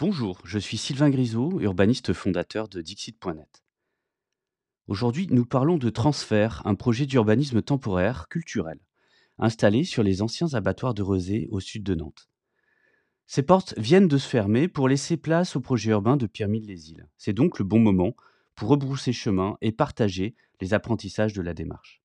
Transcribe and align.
Bonjour, 0.00 0.38
je 0.44 0.60
suis 0.60 0.76
Sylvain 0.76 1.10
Grisot, 1.10 1.58
urbaniste 1.58 2.12
fondateur 2.12 2.68
de 2.68 2.80
Dixit.net. 2.80 3.64
Aujourd'hui, 4.86 5.26
nous 5.28 5.44
parlons 5.44 5.76
de 5.76 5.90
Transfert, 5.90 6.62
un 6.66 6.76
projet 6.76 7.04
d'urbanisme 7.04 7.62
temporaire, 7.62 8.28
culturel, 8.28 8.78
installé 9.38 9.82
sur 9.82 10.04
les 10.04 10.22
anciens 10.22 10.54
abattoirs 10.54 10.94
de 10.94 11.02
Rezé 11.02 11.48
au 11.50 11.58
sud 11.58 11.82
de 11.82 11.96
Nantes. 11.96 12.30
Ces 13.26 13.42
portes 13.42 13.74
viennent 13.76 14.06
de 14.06 14.18
se 14.18 14.28
fermer 14.28 14.68
pour 14.68 14.88
laisser 14.88 15.16
place 15.16 15.56
au 15.56 15.60
projet 15.60 15.90
urbain 15.90 16.16
de 16.16 16.28
Pierre-Mille-les-Îles. 16.28 17.08
C'est 17.16 17.32
donc 17.32 17.58
le 17.58 17.64
bon 17.64 17.80
moment 17.80 18.14
pour 18.54 18.68
rebrousser 18.68 19.12
chemin 19.12 19.56
et 19.62 19.72
partager 19.72 20.36
les 20.60 20.74
apprentissages 20.74 21.32
de 21.32 21.42
la 21.42 21.54
démarche. 21.54 21.97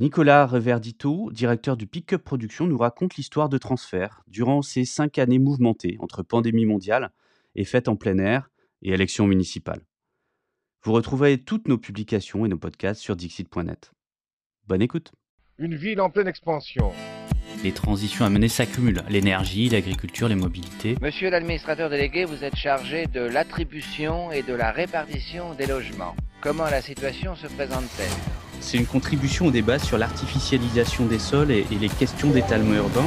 Nicolas 0.00 0.46
Reverdito, 0.46 1.30
directeur 1.30 1.76
du 1.76 1.86
Pickup 1.86 2.20
Production, 2.24 2.66
nous 2.66 2.78
raconte 2.78 3.16
l'histoire 3.16 3.50
de 3.50 3.58
transfert 3.58 4.22
durant 4.26 4.62
ces 4.62 4.86
cinq 4.86 5.18
années 5.18 5.38
mouvementées 5.38 5.98
entre 6.00 6.22
pandémie 6.22 6.64
mondiale 6.64 7.12
et 7.54 7.66
fêtes 7.66 7.86
en 7.86 7.96
plein 7.96 8.16
air 8.16 8.48
et 8.80 8.94
élections 8.94 9.26
municipales. 9.26 9.84
Vous 10.84 10.92
retrouverez 10.92 11.44
toutes 11.44 11.68
nos 11.68 11.76
publications 11.76 12.46
et 12.46 12.48
nos 12.48 12.56
podcasts 12.56 13.02
sur 13.02 13.14
Dixit.net. 13.14 13.92
Bonne 14.66 14.80
écoute. 14.80 15.12
Une 15.62 15.74
ville 15.74 16.00
en 16.00 16.08
pleine 16.08 16.26
expansion. 16.26 16.90
Les 17.62 17.72
transitions 17.72 18.24
à 18.24 18.30
mener 18.30 18.48
s'accumulent. 18.48 19.02
L'énergie, 19.10 19.68
l'agriculture, 19.68 20.26
les 20.26 20.34
mobilités. 20.34 20.96
Monsieur 21.02 21.28
l'administrateur 21.28 21.90
délégué, 21.90 22.24
vous 22.24 22.44
êtes 22.44 22.56
chargé 22.56 23.06
de 23.06 23.20
l'attribution 23.20 24.32
et 24.32 24.40
de 24.40 24.54
la 24.54 24.70
répartition 24.70 25.52
des 25.52 25.66
logements. 25.66 26.16
Comment 26.40 26.64
la 26.64 26.80
situation 26.80 27.36
se 27.36 27.46
présente-t-elle? 27.46 28.08
C'est 28.60 28.78
une 28.78 28.86
contribution 28.86 29.48
au 29.48 29.50
débat 29.50 29.78
sur 29.78 29.98
l'artificialisation 29.98 31.04
des 31.04 31.18
sols 31.18 31.50
et, 31.50 31.66
et 31.70 31.78
les 31.78 31.90
questions 31.90 32.30
d'étalement 32.30 32.76
urbain. 32.76 33.06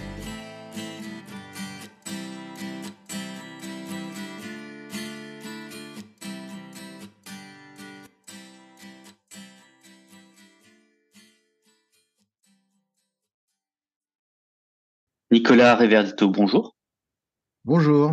Nicolas 15.31 15.77
Reverdito, 15.77 16.27
bonjour. 16.27 16.75
Bonjour. 17.63 18.11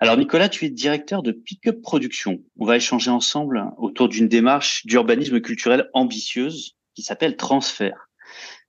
Alors 0.00 0.16
Nicolas, 0.16 0.48
tu 0.48 0.64
es 0.64 0.68
directeur 0.68 1.22
de 1.22 1.30
Pickup 1.30 1.80
Production. 1.80 2.40
On 2.58 2.66
va 2.66 2.74
échanger 2.74 3.12
ensemble 3.12 3.70
autour 3.78 4.08
d'une 4.08 4.26
démarche 4.26 4.84
d'urbanisme 4.84 5.40
culturel 5.40 5.88
ambitieuse 5.92 6.76
qui 6.96 7.02
s'appelle 7.02 7.36
Transfert, 7.36 8.10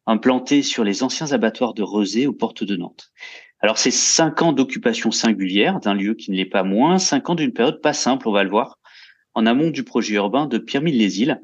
implantée 0.05 0.61
sur 0.61 0.83
les 0.83 1.01
anciens 1.01 1.31
abattoirs 1.31 1.73
de 1.73 1.81
Rezé 1.81 2.27
aux 2.27 2.33
portes 2.33 2.63
de 2.63 2.75
Nantes. 2.75 3.11
Alors 3.61 3.79
c'est 3.79 3.89
cinq 3.89 4.43
ans 4.43 4.53
d'occupation 4.53 5.09
singulière 5.09 5.79
d'un 5.79 5.95
lieu 5.95 6.13
qui 6.13 6.29
ne 6.29 6.35
l'est 6.35 6.45
pas 6.45 6.61
moins, 6.61 6.99
cinq 6.99 7.31
ans 7.31 7.35
d'une 7.35 7.51
période 7.51 7.81
pas 7.81 7.93
simple, 7.93 8.27
on 8.27 8.31
va 8.31 8.43
le 8.43 8.51
voir, 8.51 8.77
en 9.33 9.47
amont 9.47 9.71
du 9.71 9.83
projet 9.83 10.13
urbain 10.13 10.45
de 10.45 10.59
Pierre-Mille-les-Îles, 10.59 11.41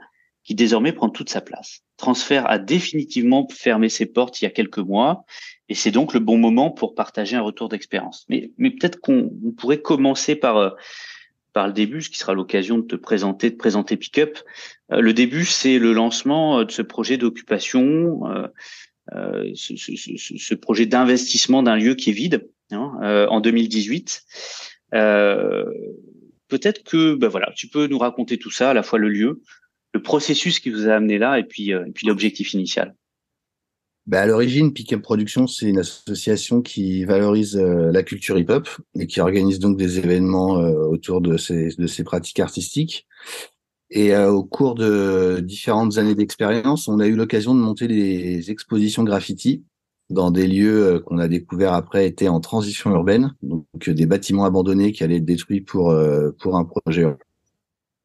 qui 0.49 0.55
désormais 0.55 0.93
prend 0.93 1.09
toute 1.09 1.29
sa 1.29 1.41
place. 1.41 1.83
Transfert 1.97 2.49
a 2.49 2.57
définitivement 2.57 3.47
fermé 3.51 3.87
ses 3.87 4.07
portes 4.07 4.41
il 4.41 4.45
y 4.45 4.47
a 4.47 4.49
quelques 4.49 4.79
mois 4.79 5.23
et 5.69 5.75
c'est 5.75 5.91
donc 5.91 6.15
le 6.15 6.19
bon 6.19 6.39
moment 6.39 6.71
pour 6.71 6.95
partager 6.95 7.35
un 7.35 7.41
retour 7.41 7.69
d'expérience. 7.69 8.25
Mais, 8.29 8.49
mais 8.57 8.71
peut-être 8.71 8.99
qu'on 8.99 9.31
on 9.45 9.51
pourrait 9.51 9.83
commencer 9.83 10.35
par 10.35 10.57
euh, 10.57 10.71
par 11.53 11.67
le 11.67 11.73
début, 11.73 12.01
ce 12.01 12.09
qui 12.09 12.17
sera 12.17 12.33
l'occasion 12.33 12.79
de 12.79 12.83
te 12.87 12.95
présenter, 12.95 13.51
de 13.51 13.57
présenter 13.57 13.95
Pickup. 13.95 14.39
Euh, 14.91 15.01
le 15.01 15.13
début, 15.13 15.45
c'est 15.45 15.77
le 15.77 15.93
lancement 15.93 16.61
euh, 16.61 16.66
de 16.66 16.71
ce 16.71 16.81
projet 16.81 17.17
d'occupation, 17.17 18.21
euh, 19.13 19.51
ce, 19.53 19.75
ce, 19.75 19.91
ce, 20.16 20.55
projet 20.55 20.87
d'investissement 20.87 21.61
d'un 21.61 21.75
lieu 21.75 21.93
qui 21.93 22.09
est 22.09 22.13
vide 22.13 22.49
hein, 22.71 23.27
en 23.29 23.39
2018. 23.39 24.23
Euh, 24.95 25.66
peut-être 26.47 26.83
que, 26.83 27.13
ben 27.13 27.27
voilà, 27.27 27.51
tu 27.55 27.67
peux 27.67 27.85
nous 27.85 27.99
raconter 27.99 28.39
tout 28.39 28.49
ça, 28.49 28.71
à 28.71 28.73
la 28.73 28.81
fois 28.81 28.97
le 28.97 29.09
lieu, 29.09 29.41
le 29.94 30.01
processus 30.01 30.59
qui 30.59 30.69
vous 30.69 30.88
a 30.88 30.94
amené 30.94 31.17
là, 31.17 31.39
et 31.39 31.44
puis 31.44 31.72
et 31.72 31.91
puis 31.94 32.07
l'objectif 32.07 32.53
initial. 32.53 32.95
Bah, 34.09 34.22
à 34.22 34.25
l'origine, 34.25 34.73
Pickup 34.73 35.01
Production, 35.01 35.45
c'est 35.45 35.67
une 35.67 35.77
association 35.77 36.63
qui 36.63 37.05
valorise 37.05 37.55
euh, 37.55 37.91
la 37.91 38.01
culture 38.01 38.39
hip-hop 38.39 38.67
et 38.95 39.05
qui 39.05 39.22
organise 39.22 39.59
donc 39.59 39.78
des 39.78 39.99
événements 39.99 40.57
euh, 40.57 40.88
autour 40.88 41.22
de 41.22 41.38
ces, 41.38 41.75
de 41.78 41.85
ces 41.85 42.03
pratiques 42.03 42.39
artistiques. 42.39 43.07
Et 43.91 44.16
euh, 44.16 44.31
au 44.31 44.44
cours 44.44 44.73
de 44.73 45.41
différentes 45.44 45.99
années 45.99 46.16
d'expérience, 46.16 46.88
on 46.88 46.99
a 46.99 47.05
eu 47.05 47.16
l'occasion 47.16 47.53
de 47.53 47.59
monter 47.59 47.88
des 47.88 48.49
expositions 48.49 49.03
graffiti 49.03 49.63
dans 50.09 50.31
des 50.31 50.47
lieux 50.47 51.03
qu'on 51.05 51.19
a 51.19 51.28
découverts 51.28 51.73
après 51.73 52.07
étaient 52.07 52.29
en 52.29 52.39
transition 52.39 52.89
urbaine, 52.89 53.35
donc 53.44 53.67
des 53.88 54.07
bâtiments 54.07 54.45
abandonnés 54.45 54.91
qui 54.91 55.03
allaient 55.03 55.17
être 55.17 55.25
détruits 55.25 55.61
pour 55.61 55.95
pour 56.39 56.57
un 56.57 56.66
projet 56.66 57.05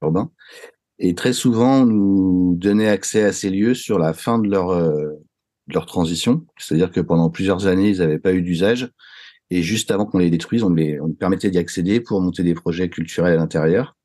urbain. 0.02 0.30
Et 0.98 1.14
très 1.14 1.32
souvent, 1.32 1.82
on 1.82 1.86
nous 1.86 2.54
donnait 2.56 2.88
accès 2.88 3.24
à 3.24 3.32
ces 3.32 3.50
lieux 3.50 3.74
sur 3.74 3.98
la 3.98 4.12
fin 4.12 4.38
de 4.38 4.48
leur 4.48 4.72
de 5.68 5.74
leur 5.74 5.86
transition, 5.86 6.46
c'est-à-dire 6.58 6.90
que 6.90 7.00
pendant 7.00 7.30
plusieurs 7.30 7.66
années, 7.66 7.90
ils 7.90 7.98
n'avaient 7.98 8.18
pas 8.18 8.34
eu 8.34 8.42
d'usage, 8.42 8.90
et 9.50 9.62
juste 9.62 9.90
avant 9.90 10.06
qu'on 10.06 10.18
les 10.18 10.30
détruise, 10.30 10.62
on 10.62 10.70
les, 10.70 11.00
on 11.00 11.12
permettait 11.12 11.50
d'y 11.50 11.58
accéder 11.58 12.00
pour 12.00 12.20
monter 12.20 12.42
des 12.42 12.54
projets 12.54 12.88
culturels 12.88 13.34
à 13.34 13.36
l'intérieur. 13.36 13.96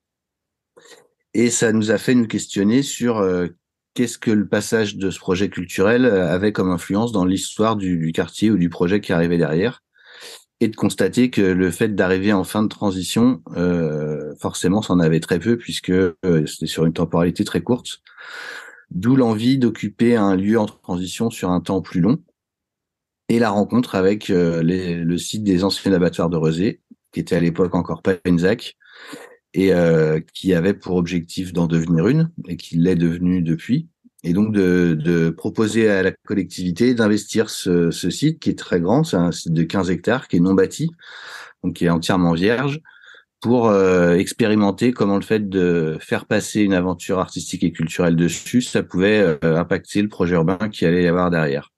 Et 1.33 1.49
ça 1.49 1.71
nous 1.71 1.91
a 1.91 1.97
fait 1.97 2.15
nous 2.15 2.27
questionner 2.27 2.81
sur 2.81 3.17
euh, 3.17 3.47
qu'est-ce 3.93 4.17
que 4.17 4.31
le 4.31 4.47
passage 4.47 4.97
de 4.97 5.11
ce 5.11 5.19
projet 5.19 5.49
culturel 5.49 6.05
avait 6.05 6.51
comme 6.51 6.71
influence 6.71 7.11
dans 7.11 7.25
l'histoire 7.25 7.75
du, 7.75 7.97
du, 7.97 8.11
quartier 8.11 8.51
ou 8.51 8.57
du 8.57 8.69
projet 8.69 9.01
qui 9.01 9.13
arrivait 9.13 9.37
derrière, 9.37 9.83
et 10.61 10.67
de 10.67 10.75
constater 10.75 11.29
que 11.29 11.41
le 11.41 11.71
fait 11.71 11.95
d'arriver 11.95 12.33
en 12.33 12.43
fin 12.43 12.63
de 12.63 12.67
transition, 12.67 13.41
euh, 13.55 14.35
forcément, 14.39 14.81
ça 14.81 14.93
en 14.93 14.99
avait 14.99 15.19
très 15.19 15.39
peu 15.39 15.57
puisque 15.57 15.89
euh, 15.89 16.45
c'était 16.45 16.67
sur 16.67 16.85
une 16.85 16.93
temporalité 16.93 17.43
très 17.43 17.61
courte. 17.61 18.01
D'où 18.91 19.15
l'envie 19.15 19.57
d'occuper 19.57 20.15
un 20.15 20.35
lieu 20.35 20.59
en 20.59 20.65
transition 20.65 21.29
sur 21.29 21.51
un 21.51 21.61
temps 21.61 21.81
plus 21.81 22.01
long. 22.01 22.21
Et 23.29 23.37
la 23.37 23.51
rencontre 23.51 23.95
avec 23.95 24.31
euh, 24.31 24.63
le 24.63 25.17
site 25.17 25.43
des 25.43 25.63
anciens 25.63 25.93
abattoirs 25.93 26.29
de 26.29 26.37
Rezé, 26.37 26.81
qui 27.11 27.19
était 27.19 27.35
à 27.35 27.39
l'époque 27.39 27.75
encore 27.75 28.01
pas 28.01 28.15
une 28.25 28.39
ZAC, 28.39 28.75
et 29.53 29.73
euh, 29.73 30.19
qui 30.33 30.53
avait 30.53 30.73
pour 30.73 30.95
objectif 30.95 31.53
d'en 31.53 31.67
devenir 31.67 32.07
une, 32.07 32.31
et 32.47 32.57
qui 32.57 32.77
l'est 32.77 32.95
devenue 32.95 33.41
depuis. 33.41 33.87
Et 34.23 34.33
donc 34.33 34.51
de, 34.51 35.29
proposer 35.29 35.89
à 35.89 36.03
la 36.03 36.11
collectivité 36.11 36.93
d'investir 36.93 37.49
ce, 37.49 37.91
site 37.91 38.39
qui 38.39 38.49
est 38.49 38.59
très 38.59 38.81
grand, 38.81 39.03
c'est 39.03 39.17
un 39.17 39.31
site 39.31 39.53
de 39.53 39.63
15 39.63 39.89
hectares 39.91 40.27
qui 40.27 40.37
est 40.37 40.41
non 40.41 40.53
bâti, 40.53 40.91
donc 41.63 41.75
qui 41.75 41.85
est 41.85 41.89
entièrement 41.89 42.33
vierge, 42.33 42.81
pour 43.39 43.69
euh, 43.69 44.15
expérimenter 44.15 44.91
comment 44.91 45.15
le 45.15 45.21
fait 45.21 45.47
de 45.47 45.97
faire 46.01 46.25
passer 46.25 46.61
une 46.61 46.73
aventure 46.73 47.19
artistique 47.19 47.63
et 47.63 47.71
culturelle 47.71 48.17
dessus, 48.17 48.61
ça 48.61 48.83
pouvait 48.83 49.19
euh, 49.19 49.37
impacter 49.57 50.01
le 50.01 50.09
projet 50.09 50.35
urbain 50.35 50.69
qui 50.69 50.85
allait 50.85 51.03
y 51.03 51.07
avoir 51.07 51.29
derrière. 51.29 51.71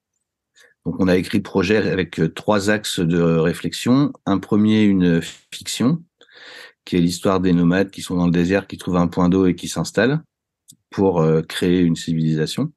Donc 0.84 0.96
on 0.98 1.06
a 1.06 1.16
écrit 1.16 1.38
projet 1.38 1.76
avec 1.76 2.18
euh, 2.18 2.28
trois 2.28 2.70
axes 2.70 2.98
de 2.98 3.22
réflexion. 3.22 4.12
Un 4.26 4.38
premier, 4.38 4.82
une 4.82 5.22
fiction, 5.22 6.02
qui 6.84 6.96
est 6.96 7.00
l'histoire 7.00 7.38
des 7.38 7.52
nomades 7.52 7.92
qui 7.92 8.02
sont 8.02 8.16
dans 8.16 8.26
le 8.26 8.32
désert, 8.32 8.66
qui 8.66 8.76
trouvent 8.76 8.96
un 8.96 9.06
point 9.06 9.28
d'eau 9.28 9.46
et 9.46 9.54
qui 9.54 9.68
s'installent 9.68 10.20
pour 10.92 11.20
euh, 11.20 11.42
créer 11.42 11.80
une 11.80 11.96
civilisation. 11.96 12.72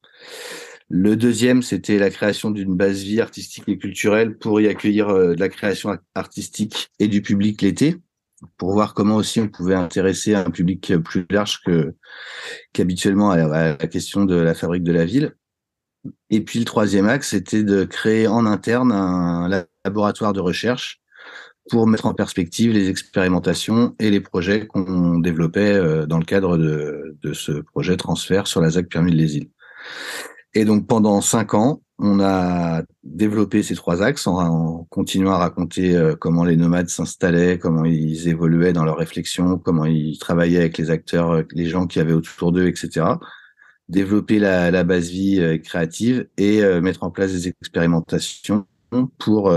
Le 0.89 1.15
deuxième, 1.15 1.61
c'était 1.61 1.97
la 1.97 2.09
création 2.09 2.51
d'une 2.51 2.75
base 2.75 3.01
vie 3.01 3.21
artistique 3.21 3.63
et 3.67 3.77
culturelle 3.77 4.37
pour 4.37 4.61
y 4.61 4.67
accueillir 4.67 5.09
euh, 5.09 5.35
de 5.35 5.39
la 5.39 5.49
création 5.49 5.97
artistique 6.13 6.89
et 6.99 7.07
du 7.07 7.21
public 7.21 7.61
l'été, 7.61 7.97
pour 8.57 8.73
voir 8.73 8.93
comment 8.93 9.15
aussi 9.15 9.39
on 9.39 9.47
pouvait 9.47 9.75
intéresser 9.75 10.35
un 10.35 10.51
public 10.51 10.95
plus 10.97 11.25
large 11.29 11.61
que 11.65 11.95
qu'habituellement 12.73 13.31
à 13.31 13.37
la 13.47 13.87
question 13.87 14.25
de 14.25 14.35
la 14.35 14.53
fabrique 14.53 14.83
de 14.83 14.91
la 14.91 15.05
ville. 15.05 15.35
Et 16.29 16.41
puis 16.41 16.59
le 16.59 16.65
troisième 16.65 17.07
axe, 17.07 17.29
c'était 17.29 17.63
de 17.63 17.83
créer 17.83 18.27
en 18.27 18.45
interne 18.45 18.91
un 18.91 19.49
laboratoire 19.83 20.33
de 20.33 20.39
recherche 20.39 21.01
pour 21.69 21.87
mettre 21.87 22.05
en 22.05 22.13
perspective 22.13 22.71
les 22.71 22.89
expérimentations 22.89 23.95
et 23.99 24.09
les 24.09 24.19
projets 24.19 24.67
qu'on 24.67 25.19
développait 25.19 25.73
euh, 25.73 26.05
dans 26.05 26.19
le 26.19 26.25
cadre 26.25 26.57
de, 26.57 27.17
de, 27.21 27.33
ce 27.33 27.53
projet 27.53 27.97
transfert 27.97 28.47
sur 28.47 28.61
la 28.61 28.69
ZAC 28.69 28.87
permis 28.87 29.11
les 29.11 29.37
îles. 29.37 29.49
Et 30.53 30.63
donc 30.63 30.87
pendant 30.87 31.21
cinq 31.21 31.53
ans, 31.53 31.81
on 31.97 32.19
a 32.19 32.83
développé 33.03 33.63
ces 33.63 33.75
trois 33.75 34.03
axes 34.03 34.27
en, 34.27 34.85
continuant 34.89 35.31
à 35.31 35.37
raconter 35.37 35.95
euh, 35.95 36.15
comment 36.15 36.43
les 36.43 36.55
nomades 36.55 36.89
s'installaient, 36.89 37.57
comment 37.57 37.85
ils 37.85 38.27
évoluaient 38.27 38.73
dans 38.73 38.85
leurs 38.85 38.97
réflexions, 38.97 39.57
comment 39.57 39.85
ils 39.85 40.19
travaillaient 40.19 40.59
avec 40.59 40.77
les 40.77 40.91
acteurs, 40.91 41.31
euh, 41.31 41.43
les 41.51 41.65
gens 41.65 41.87
qui 41.87 41.99
avaient 41.99 42.13
autour 42.13 42.51
d'eux, 42.51 42.67
etc. 42.67 43.05
Développer 43.89 44.39
la, 44.39 44.71
la 44.71 44.83
base 44.83 45.09
vie 45.09 45.61
créative 45.63 46.27
et 46.37 46.63
mettre 46.81 47.03
en 47.03 47.11
place 47.11 47.33
des 47.33 47.49
expérimentations 47.49 48.65
pour 49.19 49.53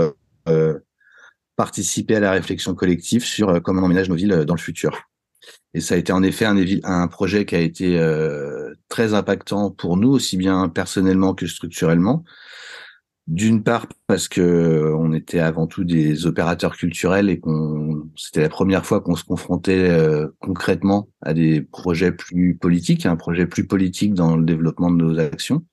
participer 1.59 2.15
à 2.15 2.21
la 2.21 2.31
réflexion 2.31 2.73
collective 2.73 3.25
sur 3.25 3.49
euh, 3.49 3.59
comment 3.59 3.81
on 3.81 3.85
aménage 3.87 4.07
nos 4.07 4.15
villes 4.15 4.31
euh, 4.31 4.45
dans 4.45 4.55
le 4.55 4.61
futur. 4.61 5.09
Et 5.73 5.81
ça 5.81 5.95
a 5.95 5.97
été 5.97 6.13
en 6.13 6.23
effet 6.23 6.45
un, 6.45 6.55
un 6.85 7.07
projet 7.09 7.45
qui 7.45 7.53
a 7.53 7.59
été 7.59 7.99
euh, 7.99 8.73
très 8.87 9.13
impactant 9.13 9.69
pour 9.69 9.97
nous, 9.97 10.07
aussi 10.07 10.37
bien 10.37 10.69
personnellement 10.69 11.33
que 11.33 11.47
structurellement. 11.47 12.23
D'une 13.27 13.61
part 13.61 13.87
parce 14.07 14.29
que 14.29 14.93
on 14.97 15.11
était 15.11 15.39
avant 15.39 15.67
tout 15.67 15.83
des 15.83 16.25
opérateurs 16.25 16.77
culturels 16.77 17.29
et 17.29 17.39
qu'on 17.39 18.09
c'était 18.15 18.41
la 18.41 18.49
première 18.49 18.85
fois 18.85 19.01
qu'on 19.01 19.15
se 19.15 19.23
confrontait 19.23 19.87
concrètement 20.39 21.09
à 21.21 21.35
des 21.35 21.61
projets 21.61 22.11
plus 22.11 22.55
politiques, 22.55 23.05
un 23.05 23.17
projet 23.17 23.45
plus 23.45 23.67
politique 23.67 24.15
dans 24.15 24.35
le 24.35 24.45
développement 24.45 24.89
de 24.89 25.03
nos 25.03 25.19
actions. 25.19 25.63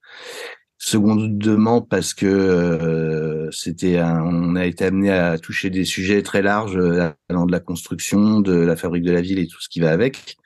Secondement, 0.78 1.80
parce 1.80 2.12
que 2.12 2.26
euh, 2.26 3.50
c'était, 3.50 3.98
on 4.02 4.56
a 4.56 4.66
été 4.66 4.84
amené 4.84 5.10
à 5.10 5.38
toucher 5.38 5.70
des 5.70 5.86
sujets 5.86 6.22
très 6.22 6.42
larges, 6.42 6.76
euh, 6.76 7.10
allant 7.30 7.46
de 7.46 7.52
la 7.52 7.60
construction, 7.60 8.40
de 8.40 8.52
la 8.52 8.76
fabrique 8.76 9.04
de 9.04 9.12
la 9.12 9.22
ville 9.22 9.38
et 9.38 9.46
tout 9.46 9.60
ce 9.60 9.70
qui 9.70 9.80
va 9.80 9.90
avec, 9.90 10.36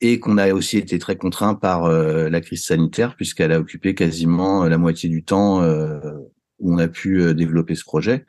et 0.00 0.18
qu'on 0.18 0.38
a 0.38 0.54
aussi 0.54 0.78
été 0.78 0.98
très 0.98 1.16
contraint 1.16 1.54
par 1.54 1.84
euh, 1.84 2.30
la 2.30 2.40
crise 2.40 2.64
sanitaire, 2.64 3.16
puisqu'elle 3.16 3.52
a 3.52 3.60
occupé 3.60 3.94
quasiment 3.94 4.64
la 4.64 4.78
moitié 4.78 5.10
du 5.10 5.24
temps 5.24 5.62
où 5.62 6.74
on 6.74 6.78
a 6.78 6.88
pu 6.88 7.34
développer 7.34 7.74
ce 7.74 7.84
projet. 7.84 8.24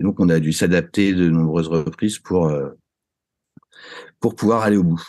Et 0.00 0.04
donc, 0.04 0.18
on 0.18 0.30
a 0.30 0.40
dû 0.40 0.52
s'adapter 0.52 1.12
de 1.12 1.28
nombreuses 1.28 1.68
reprises 1.68 2.18
pour 2.18 2.50
pour 4.18 4.34
pouvoir 4.34 4.62
aller 4.62 4.76
au 4.78 4.84
bout. 4.84 5.02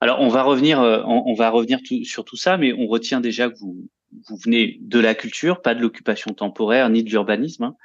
Alors, 0.00 0.20
on 0.20 0.28
va 0.28 0.42
revenir, 0.42 0.80
on, 0.80 1.34
va 1.34 1.50
revenir 1.50 1.78
sur 2.04 2.24
tout 2.24 2.36
ça, 2.36 2.56
mais 2.58 2.72
on 2.72 2.86
retient 2.86 3.20
déjà 3.20 3.48
que 3.48 3.58
vous 3.58 3.88
vous 4.28 4.36
venez 4.36 4.78
de 4.80 4.98
la 4.98 5.14
culture, 5.14 5.62
pas 5.62 5.74
de 5.74 5.80
l'occupation 5.80 6.32
temporaire 6.32 6.88
ni 6.90 7.02
de 7.02 7.10
l'urbanisme, 7.10 7.64
hein. 7.64 7.76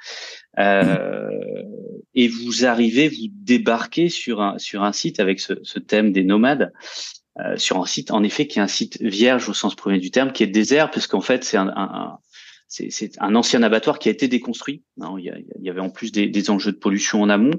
euh, 0.58 1.28
et 2.14 2.28
vous 2.28 2.64
arrivez, 2.64 3.08
vous 3.08 3.28
débarquez 3.32 4.08
sur 4.08 4.40
un 4.40 4.58
sur 4.58 4.82
un 4.82 4.92
site 4.92 5.20
avec 5.20 5.40
ce, 5.40 5.54
ce 5.62 5.78
thème 5.78 6.12
des 6.12 6.24
nomades, 6.24 6.72
euh, 7.38 7.56
sur 7.56 7.78
un 7.78 7.86
site 7.86 8.10
en 8.10 8.22
effet 8.22 8.46
qui 8.46 8.58
est 8.58 8.62
un 8.62 8.68
site 8.68 9.00
vierge 9.00 9.48
au 9.48 9.54
sens 9.54 9.74
premier 9.74 9.98
du 9.98 10.10
terme, 10.10 10.32
qui 10.32 10.42
est 10.42 10.48
désert, 10.48 10.90
parce 10.90 11.06
qu'en 11.06 11.20
fait 11.20 11.44
c'est 11.44 11.56
un, 11.56 11.72
un, 11.76 12.18
c'est 12.68 13.10
un 13.18 13.34
ancien 13.34 13.62
abattoir 13.62 13.98
qui 13.98 14.08
a 14.08 14.12
été 14.12 14.28
déconstruit. 14.28 14.84
Hein. 15.00 15.16
il, 15.18 15.44
y 15.60 15.70
avait 15.70 15.80
en 15.80 15.90
plus 15.90 16.12
des, 16.12 16.28
des, 16.28 16.50
enjeux 16.50 16.72
de 16.72 16.76
pollution 16.76 17.20
en 17.20 17.28
amont, 17.28 17.58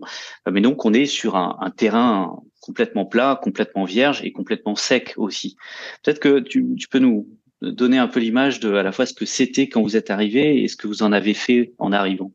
mais 0.50 0.62
donc 0.62 0.86
on 0.86 0.94
est 0.94 1.06
sur 1.06 1.36
un, 1.36 1.58
un 1.60 1.70
terrain 1.70 2.42
complètement 2.62 3.06
plat, 3.06 3.38
complètement 3.42 3.84
vierge 3.84 4.22
et 4.24 4.32
complètement 4.32 4.76
sec 4.76 5.14
aussi. 5.18 5.58
Peut-être 6.04 6.20
que 6.20 6.40
tu, 6.40 6.66
tu 6.78 6.88
peux 6.88 7.00
nous 7.00 7.28
donner 7.62 7.98
un 7.98 8.08
peu 8.08 8.20
l'image 8.20 8.60
de 8.60 8.74
à 8.74 8.84
la 8.84 8.92
fois 8.92 9.06
ce 9.06 9.14
que 9.14 9.26
c'était 9.26 9.70
quand 9.70 9.82
vous 9.82 9.96
êtes 9.96 10.10
arrivé 10.10 10.64
et 10.64 10.68
ce 10.68 10.76
que 10.76 10.88
vous 10.88 11.04
en 11.04 11.12
avez 11.12 11.34
fait 11.34 11.74
en 11.78 11.92
arrivant. 11.92 12.32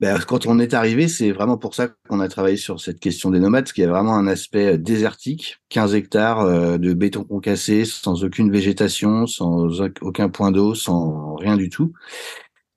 Ben, 0.00 0.18
quand 0.26 0.46
on 0.46 0.58
est 0.58 0.72
arrivé, 0.72 1.08
c'est 1.08 1.30
vraiment 1.30 1.58
pour 1.58 1.74
ça 1.74 1.88
qu'on 2.08 2.20
a 2.20 2.28
travaillé 2.28 2.56
sur 2.56 2.80
cette 2.80 3.00
question 3.00 3.30
des 3.30 3.38
nomades, 3.38 3.64
parce 3.64 3.74
qu'il 3.74 3.84
y 3.84 3.86
a 3.86 3.90
vraiment 3.90 4.14
un 4.14 4.26
aspect 4.28 4.78
désertique, 4.78 5.58
15 5.68 5.94
hectares 5.94 6.40
euh, 6.40 6.78
de 6.78 6.94
béton 6.94 7.22
concassé, 7.22 7.84
sans 7.84 8.24
aucune 8.24 8.50
végétation, 8.50 9.26
sans 9.26 9.82
aucun 10.00 10.30
point 10.30 10.52
d'eau, 10.52 10.74
sans 10.74 11.34
rien 11.34 11.58
du 11.58 11.68
tout. 11.68 11.92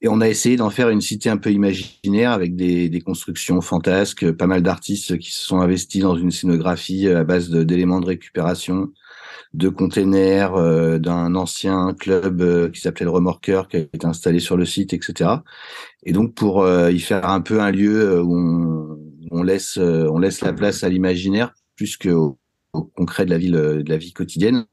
Et 0.02 0.10
on 0.10 0.20
a 0.20 0.28
essayé 0.28 0.58
d'en 0.58 0.70
faire 0.70 0.90
une 0.90 1.00
cité 1.00 1.30
un 1.30 1.38
peu 1.38 1.50
imaginaire 1.50 2.32
avec 2.34 2.58
des, 2.58 3.02
constructions 3.06 3.62
fantasques, 3.62 4.30
pas 4.34 4.48
mal 4.48 4.62
d'artistes 4.62 5.18
qui 5.18 5.32
se 5.32 5.46
sont 5.46 5.62
investis 5.62 6.02
dans 6.02 6.18
une 6.18 6.30
scénographie 6.30 7.08
à 7.08 7.24
base 7.24 7.50
d'éléments 7.50 8.02
de 8.02 8.08
récupération, 8.08 8.92
de 9.54 9.70
containers 9.70 10.56
euh, 10.56 10.98
d'un 10.98 11.36
ancien 11.36 11.94
club 11.94 12.42
euh, 12.42 12.70
qui 12.70 12.82
s'appelait 12.82 13.06
le 13.06 13.12
Remorqueur 13.12 13.68
qui 13.68 13.78
a 13.78 13.80
été 13.82 14.06
installé 14.06 14.40
sur 14.40 14.58
le 14.58 14.66
site, 14.66 14.94
etc. 14.94 15.30
Et 16.04 16.12
donc 16.12 16.34
pour 16.34 16.64
euh, 16.64 16.92
y 16.92 17.00
faire 17.00 17.30
un 17.30 17.42
peu 17.42 17.62
un 17.62 17.72
lieu 17.72 18.20
où 18.22 18.36
on, 18.36 19.00
on 19.32 19.44
laisse 19.44 19.78
on 19.78 20.18
laisse 20.18 20.42
la 20.42 20.54
place 20.54 20.84
à 20.84 20.90
l'imaginaire 20.90 21.54
plus 21.76 21.98
qu'au 21.98 22.40
au 22.74 22.84
concret 22.84 23.26
de 23.26 23.30
la 23.30 23.38
ville 23.38 23.54
de 23.54 23.86
la 23.88 23.98
vie 23.98 24.14
quotidienne 24.14 24.66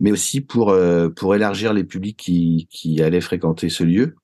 mais 0.00 0.12
aussi 0.12 0.40
pour 0.40 0.74
pour 1.16 1.34
élargir 1.34 1.72
les 1.72 1.84
publics 1.84 2.16
qui 2.16 2.68
qui 2.70 3.02
allaient 3.02 3.20
fréquenter 3.20 3.68
ce 3.68 3.84
lieu 3.84 4.16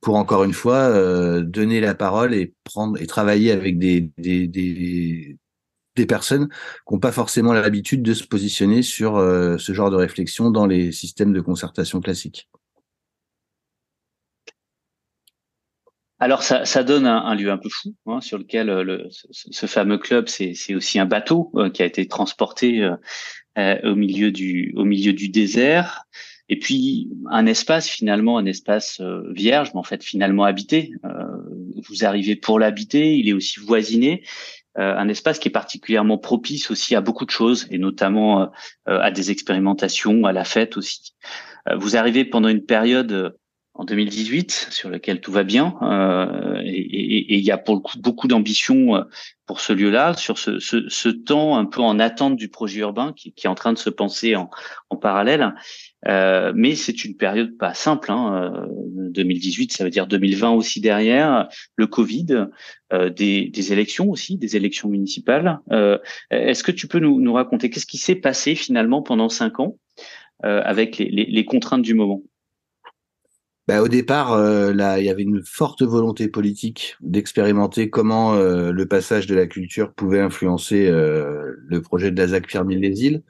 pour 0.00 0.16
encore 0.16 0.44
une 0.44 0.52
fois 0.52 1.42
donner 1.42 1.80
la 1.80 1.94
parole 1.94 2.34
et 2.34 2.54
prendre 2.64 3.00
et 3.00 3.06
travailler 3.06 3.50
avec 3.50 3.78
des, 3.78 4.10
des, 4.18 4.46
des, 4.46 5.38
des 5.96 6.06
personnes 6.06 6.48
qui 6.48 6.94
n'ont 6.94 7.00
pas 7.00 7.12
forcément 7.12 7.52
l'habitude 7.52 8.02
de 8.02 8.14
se 8.14 8.24
positionner 8.24 8.82
sur 8.82 9.16
euh, 9.16 9.58
ce 9.58 9.72
genre 9.72 9.90
de 9.90 9.96
réflexion 9.96 10.50
dans 10.50 10.66
les 10.66 10.92
systèmes 10.92 11.32
de 11.32 11.40
concertation 11.40 12.00
classiques. 12.00 12.48
Alors 16.18 16.44
ça, 16.44 16.84
donne 16.84 17.06
un, 17.06 17.34
lieu 17.34 17.50
un 17.50 17.58
peu 17.58 17.68
fou 17.68 17.96
hein, 18.06 18.20
sur 18.20 18.38
lequel 18.38 18.70
euh, 18.70 19.08
ce, 19.10 19.66
fameux 19.66 19.98
club 19.98 20.28
c'est 20.28 20.74
aussi 20.74 21.00
un 21.00 21.04
bateau 21.04 21.50
euh, 21.56 21.68
qui 21.68 21.82
a 21.82 21.84
été 21.84 22.06
transporté 22.06 22.88
au 23.56 23.94
milieu 23.96 24.30
du 24.30 25.28
désert 25.28 26.04
et 26.48 26.60
puis 26.60 27.10
un 27.28 27.46
espace 27.46 27.88
finalement 27.88 28.38
un 28.38 28.46
espace 28.46 29.00
vierge 29.30 29.70
mais 29.74 29.80
en 29.80 29.82
fait 29.82 30.04
finalement 30.04 30.44
habité. 30.44 30.92
vous 31.88 32.04
arrivez 32.04 32.36
pour 32.36 32.60
l'habiter, 32.60 33.16
il 33.16 33.28
est 33.28 33.32
aussi 33.32 33.58
voisiné 33.58 34.22
un 34.76 35.08
espace 35.08 35.38
qui 35.38 35.48
est 35.48 35.52
particulièrement 35.52 36.18
propice 36.18 36.70
aussi 36.70 36.94
à 36.94 37.00
beaucoup 37.00 37.24
de 37.26 37.30
choses 37.30 37.66
et 37.70 37.78
notamment 37.78 38.42
euh, 38.42 38.46
à 38.86 39.10
des 39.10 39.30
expérimentations, 39.30 40.24
à 40.24 40.32
la 40.32 40.44
fête 40.44 40.76
aussi. 40.76 41.14
Euh, 41.68 41.76
vous 41.76 41.96
arrivez 41.96 42.24
pendant 42.24 42.48
une 42.48 42.64
période 42.64 43.36
en 43.74 43.84
2018 43.84 44.68
sur 44.70 44.90
laquelle 44.90 45.20
tout 45.20 45.32
va 45.32 45.44
bien 45.44 45.74
et 46.64 47.38
il 47.38 47.44
y 47.44 47.50
a 47.50 47.58
pour 47.58 47.74
le 47.74 47.80
coup 47.80 47.98
beaucoup 47.98 48.28
d'ambition 48.28 49.04
pour 49.46 49.60
ce 49.60 49.72
lieu-là, 49.72 50.14
sur 50.14 50.38
ce, 50.38 50.58
ce, 50.60 50.88
ce, 50.88 51.08
temps 51.08 51.58
un 51.58 51.66
peu 51.66 51.80
en 51.80 51.98
attente 51.98 52.36
du 52.36 52.48
projet 52.48 52.80
urbain 52.80 53.12
qui, 53.14 53.32
qui 53.32 53.46
est 53.46 53.50
en 53.50 53.54
train 53.54 53.72
de 53.72 53.78
se 53.78 53.90
penser 53.90 54.36
en, 54.36 54.48
en 54.88 54.96
parallèle. 54.96 55.52
Euh, 56.08 56.52
mais 56.54 56.74
c'est 56.74 57.04
une 57.04 57.16
période 57.16 57.56
pas 57.58 57.74
simple. 57.74 58.10
Hein. 58.10 58.66
2018, 59.10 59.72
euh, 59.72 59.76
ça 59.76 59.84
veut 59.84 59.90
dire 59.90 60.06
2020 60.06 60.50
aussi 60.52 60.80
derrière, 60.80 61.48
le 61.76 61.86
Covid, 61.86 62.46
euh, 62.92 63.10
des, 63.10 63.48
des, 63.48 63.72
élections 63.72 64.08
aussi, 64.10 64.38
des 64.38 64.56
élections 64.56 64.88
municipales. 64.88 65.60
Euh, 65.70 65.98
Est-ce 66.30 66.64
que 66.64 66.72
tu 66.72 66.88
peux 66.88 66.98
nous, 66.98 67.20
nous 67.20 67.32
raconter 67.32 67.68
qu'est-ce 67.68 67.86
qui 67.86 67.98
s'est 67.98 68.16
passé 68.16 68.54
finalement 68.54 69.02
pendant 69.02 69.28
cinq 69.28 69.60
ans 69.60 69.76
euh, 70.44 70.62
avec 70.64 70.98
les, 70.98 71.10
les, 71.10 71.44
contraintes 71.44 71.82
du 71.82 71.94
moment? 71.94 72.22
Bah, 73.74 73.82
au 73.82 73.88
départ, 73.88 74.36
là, 74.38 74.98
il 74.98 75.06
y 75.06 75.10
avait 75.10 75.22
une 75.22 75.42
forte 75.44 75.82
volonté 75.82 76.28
politique 76.28 76.96
d'expérimenter 77.00 77.90
comment 77.90 78.34
le 78.34 78.86
passage 78.86 79.26
de 79.26 79.34
la 79.34 79.46
culture 79.46 79.92
pouvait 79.92 80.20
influencer 80.20 80.90
le 80.90 81.80
projet 81.80 82.10
de 82.10 82.20
la 82.20 82.28
ZAC 82.28 82.46
Pierre-Mille-les-Îles. 82.46 83.22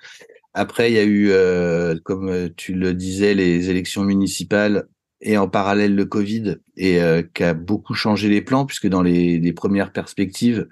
Après, 0.54 0.90
il 0.90 0.94
y 0.94 0.98
a 0.98 1.04
eu, 1.04 1.30
euh, 1.30 1.96
comme 2.04 2.28
euh, 2.28 2.48
tu 2.54 2.74
le 2.74 2.92
disais, 2.92 3.34
les 3.34 3.70
élections 3.70 4.02
municipales 4.04 4.86
et 5.22 5.38
en 5.38 5.48
parallèle 5.48 5.94
le 5.94 6.04
Covid, 6.04 6.56
et 6.76 7.00
euh, 7.00 7.22
qui 7.22 7.44
a 7.44 7.54
beaucoup 7.54 7.94
changé 7.94 8.28
les 8.28 8.42
plans, 8.42 8.66
puisque 8.66 8.88
dans 8.88 9.02
les, 9.02 9.52
premières 9.52 9.92
perspectives, 9.92 10.68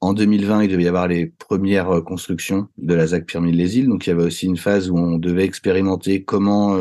en 0.00 0.12
2020, 0.12 0.64
il 0.64 0.70
devait 0.70 0.82
y 0.82 0.88
avoir 0.88 1.08
les 1.08 1.26
premières 1.26 1.90
euh, 1.90 2.02
constructions 2.02 2.68
de 2.76 2.94
la 2.94 3.06
ZAC 3.08 3.24
Pyramide-les-Îles. 3.26 3.88
Donc 3.88 4.06
il 4.06 4.10
y 4.10 4.12
avait 4.12 4.24
aussi 4.24 4.46
une 4.46 4.58
phase 4.58 4.90
où 4.90 4.98
on 4.98 5.16
devait 5.18 5.44
expérimenter 5.44 6.24
comment 6.24 6.78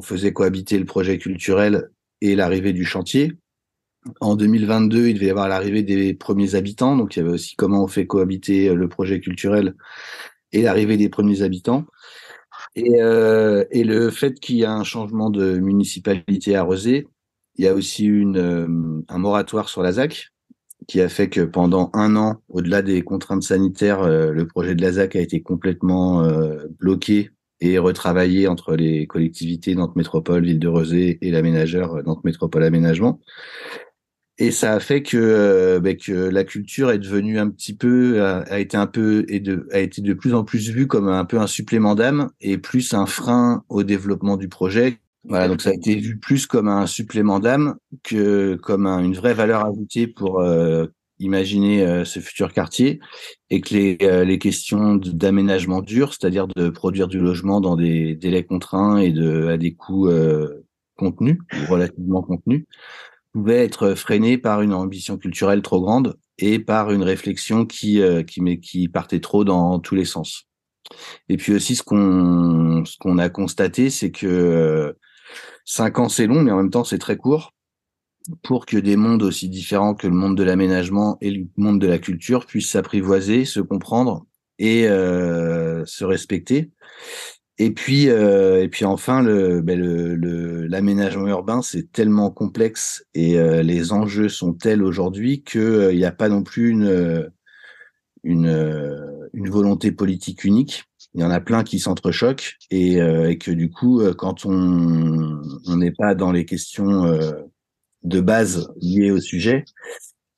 on 0.00 0.02
faisait 0.02 0.32
cohabiter 0.32 0.78
le 0.78 0.86
projet 0.86 1.18
culturel 1.18 1.90
et 2.22 2.34
l'arrivée 2.34 2.72
du 2.72 2.86
chantier. 2.86 3.34
En 4.22 4.34
2022, 4.34 5.08
il 5.08 5.14
devait 5.14 5.26
y 5.26 5.30
avoir 5.30 5.46
l'arrivée 5.46 5.82
des 5.82 6.14
premiers 6.14 6.54
habitants, 6.54 6.96
donc 6.96 7.14
il 7.14 7.18
y 7.18 7.22
avait 7.22 7.32
aussi 7.32 7.54
comment 7.54 7.84
on 7.84 7.86
fait 7.86 8.06
cohabiter 8.06 8.72
le 8.72 8.88
projet 8.88 9.20
culturel 9.20 9.74
et 10.52 10.62
l'arrivée 10.62 10.96
des 10.96 11.10
premiers 11.10 11.42
habitants. 11.42 11.84
Et, 12.76 13.02
euh, 13.02 13.66
et 13.70 13.84
le 13.84 14.08
fait 14.08 14.40
qu'il 14.40 14.56
y 14.56 14.64
a 14.64 14.72
un 14.72 14.84
changement 14.84 15.28
de 15.28 15.58
municipalité 15.58 16.56
à 16.56 16.62
Rosé, 16.62 17.06
il 17.56 17.64
y 17.64 17.68
a 17.68 17.74
aussi 17.74 18.10
euh, 18.10 19.02
un 19.06 19.18
moratoire 19.18 19.68
sur 19.68 19.82
la 19.82 19.92
ZAC 19.92 20.30
qui 20.88 21.02
a 21.02 21.10
fait 21.10 21.28
que 21.28 21.42
pendant 21.42 21.90
un 21.92 22.16
an, 22.16 22.40
au-delà 22.48 22.80
des 22.80 23.02
contraintes 23.02 23.42
sanitaires, 23.42 24.00
euh, 24.00 24.32
le 24.32 24.46
projet 24.46 24.74
de 24.74 24.80
la 24.80 24.92
ZAC 24.92 25.16
a 25.16 25.20
été 25.20 25.42
complètement 25.42 26.24
euh, 26.24 26.64
bloqué 26.78 27.32
et 27.60 27.78
retravaillé 27.78 28.48
entre 28.48 28.74
les 28.74 29.06
collectivités 29.06 29.74
Nantes 29.74 29.96
Métropole, 29.96 30.44
Ville 30.44 30.58
de 30.58 30.68
Rosé 30.68 31.18
et 31.20 31.30
l'aménageur 31.30 32.02
Nantes 32.04 32.24
Métropole 32.24 32.64
Aménagement. 32.64 33.20
Et 34.38 34.52
ça 34.52 34.72
a 34.72 34.80
fait 34.80 35.02
que, 35.02 35.18
euh, 35.18 35.80
bah, 35.80 35.90
la 36.08 36.44
culture 36.44 36.90
est 36.90 36.98
devenue 36.98 37.38
un 37.38 37.50
petit 37.50 37.74
peu, 37.76 38.22
a, 38.22 38.38
a, 38.38 38.58
été 38.58 38.78
un 38.78 38.86
peu, 38.86 39.26
et 39.28 39.38
de, 39.38 39.68
a 39.70 39.80
été 39.80 40.00
de 40.00 40.14
plus 40.14 40.32
en 40.32 40.44
plus 40.44 40.70
vue 40.70 40.86
comme 40.86 41.08
un 41.08 41.26
peu 41.26 41.38
un 41.38 41.46
supplément 41.46 41.94
d'âme 41.94 42.30
et 42.40 42.56
plus 42.56 42.94
un 42.94 43.04
frein 43.04 43.64
au 43.68 43.82
développement 43.82 44.38
du 44.38 44.48
projet. 44.48 44.98
Voilà, 45.24 45.48
donc 45.48 45.60
ça 45.60 45.68
a 45.68 45.74
été 45.74 45.94
vu 45.96 46.16
plus 46.16 46.46
comme 46.46 46.68
un 46.68 46.86
supplément 46.86 47.38
d'âme 47.38 47.76
que 48.02 48.54
comme 48.54 48.86
un, 48.86 49.04
une 49.04 49.12
vraie 49.12 49.34
valeur 49.34 49.66
ajoutée 49.66 50.06
pour 50.06 50.40
euh, 50.40 50.86
imaginer 51.20 51.86
euh, 51.86 52.04
ce 52.04 52.18
futur 52.18 52.52
quartier 52.52 52.98
et 53.50 53.60
que 53.60 53.74
les, 53.74 53.98
euh, 54.02 54.24
les 54.24 54.38
questions 54.38 54.96
d'aménagement 54.96 55.82
dur, 55.82 56.12
c'est-à-dire 56.12 56.48
de 56.48 56.70
produire 56.70 57.06
du 57.06 57.20
logement 57.20 57.60
dans 57.60 57.76
des 57.76 58.16
délais 58.16 58.44
contraints 58.44 58.98
et 58.98 59.12
de, 59.12 59.46
à 59.48 59.56
des 59.56 59.74
coûts 59.74 60.08
euh, 60.08 60.64
contenus, 60.96 61.38
relativement 61.68 62.22
contenus, 62.22 62.64
pouvaient 63.32 63.64
être 63.64 63.94
freinées 63.94 64.38
par 64.38 64.62
une 64.62 64.72
ambition 64.72 65.16
culturelle 65.16 65.62
trop 65.62 65.80
grande 65.80 66.16
et 66.38 66.58
par 66.58 66.90
une 66.90 67.02
réflexion 67.02 67.64
qui, 67.66 68.02
qui, 68.26 68.60
qui 68.60 68.88
partait 68.88 69.20
trop 69.20 69.44
dans 69.44 69.78
tous 69.78 69.94
les 69.94 70.04
sens. 70.04 70.48
Et 71.28 71.36
puis 71.36 71.54
aussi, 71.54 71.76
ce 71.76 71.82
qu'on 71.82 72.84
ce 72.84 72.96
qu'on 72.98 73.18
a 73.18 73.28
constaté, 73.28 73.90
c'est 73.90 74.10
que 74.10 74.96
cinq 75.64 75.98
ans, 76.00 76.08
c'est 76.08 76.26
long, 76.26 76.42
mais 76.42 76.50
en 76.50 76.56
même 76.56 76.70
temps, 76.70 76.82
c'est 76.82 76.98
très 76.98 77.16
court 77.16 77.52
pour 78.42 78.66
que 78.66 78.76
des 78.76 78.96
mondes 78.96 79.22
aussi 79.22 79.48
différents 79.48 79.94
que 79.94 80.06
le 80.06 80.14
monde 80.14 80.36
de 80.36 80.42
l'aménagement 80.42 81.18
et 81.20 81.30
le 81.30 81.46
monde 81.56 81.80
de 81.80 81.86
la 81.86 81.98
culture 81.98 82.46
puissent 82.46 82.70
s'apprivoiser, 82.70 83.44
se 83.44 83.60
comprendre 83.60 84.26
et 84.58 84.86
euh, 84.88 85.84
se 85.86 86.04
respecter. 86.04 86.70
Et 87.58 87.72
puis, 87.72 88.08
euh, 88.08 88.62
et 88.62 88.68
puis 88.68 88.84
enfin, 88.84 89.22
ben 89.22 89.80
l'aménagement 90.68 91.28
urbain, 91.28 91.60
c'est 91.60 91.92
tellement 91.92 92.30
complexe 92.30 93.04
et 93.14 93.38
euh, 93.38 93.62
les 93.62 93.92
enjeux 93.92 94.28
sont 94.28 94.54
tels 94.54 94.82
aujourd'hui 94.82 95.42
qu'il 95.42 95.96
n'y 95.96 96.04
a 96.04 96.12
pas 96.12 96.28
non 96.28 96.42
plus 96.42 96.70
une, 96.70 97.30
volonté 99.34 99.92
politique 99.92 100.44
unique. 100.44 100.84
Il 101.14 101.20
y 101.20 101.24
en 101.24 101.30
a 101.30 101.40
plein 101.40 101.64
qui 101.64 101.80
s'entrechoquent 101.80 102.56
et 102.70 102.96
que 103.38 103.50
du 103.50 103.68
coup, 103.68 104.00
quand 104.16 104.46
on 104.46 105.42
n'est 105.76 105.92
pas 105.92 106.14
dans 106.14 106.32
les 106.32 106.44
questions 106.44 107.04
de 108.02 108.20
base 108.20 108.72
liées 108.80 109.10
au 109.10 109.20
sujet, 109.20 109.64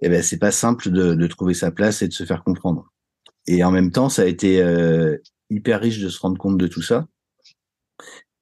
eh 0.00 0.08
ben 0.08 0.22
c'est 0.22 0.38
pas 0.38 0.50
simple 0.50 0.90
de, 0.90 1.14
de, 1.14 1.26
trouver 1.26 1.54
sa 1.54 1.70
place 1.70 2.02
et 2.02 2.08
de 2.08 2.12
se 2.12 2.24
faire 2.24 2.42
comprendre. 2.42 2.92
Et 3.46 3.62
en 3.64 3.70
même 3.70 3.90
temps, 3.90 4.08
ça 4.08 4.22
a 4.22 4.26
été 4.26 4.60
euh, 4.62 5.16
hyper 5.50 5.80
riche 5.80 6.00
de 6.00 6.08
se 6.08 6.20
rendre 6.20 6.38
compte 6.38 6.58
de 6.58 6.66
tout 6.66 6.82
ça. 6.82 7.06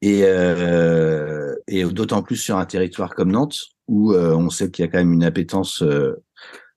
Et, 0.02 0.24
euh, 0.24 1.54
et 1.66 1.84
d'autant 1.84 2.22
plus 2.22 2.36
sur 2.36 2.56
un 2.56 2.64
territoire 2.64 3.14
comme 3.14 3.32
Nantes, 3.32 3.70
où 3.90 4.12
euh, 4.12 4.34
on 4.34 4.50
sait 4.50 4.70
qu'il 4.70 4.84
y 4.84 4.88
a 4.88 4.90
quand 4.90 4.98
même 4.98 5.12
une 5.12 5.24
appétence 5.24 5.82
euh, 5.82 6.22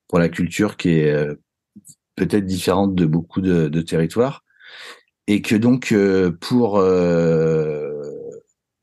pour 0.08 0.20
la 0.20 0.30
culture 0.30 0.78
qui 0.78 0.90
est 0.90 1.12
euh, 1.12 1.36
peut-être 2.16 2.46
différente 2.46 2.96
de 2.96 3.06
beaucoup 3.06 3.40
de, 3.40 3.70
de, 3.70 3.82
territoires, 3.82 4.44
et 5.28 5.42
que 5.42 5.56
donc 5.56 5.96
pour 6.42 6.84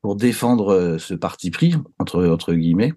pour 0.01 0.15
défendre 0.15 0.97
ce 0.97 1.13
parti 1.13 1.51
pris 1.51 1.75
entre 1.99 2.25
entre 2.27 2.53
guillemets, 2.53 2.93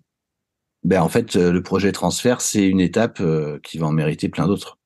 ben 0.85 1.01
en 1.01 1.09
fait, 1.09 1.37
euh, 1.37 1.51
le 1.51 1.63
projet 1.63 1.93
transfert, 1.93 2.41
c'est 2.41 2.67
une 2.69 2.81
étape 2.81 3.21
euh, 3.21 3.59
qui 3.63 3.79
va 3.79 3.87
en 3.87 3.93
mériter 3.93 4.29
plein 4.29 4.47
d'autres. 4.47 4.79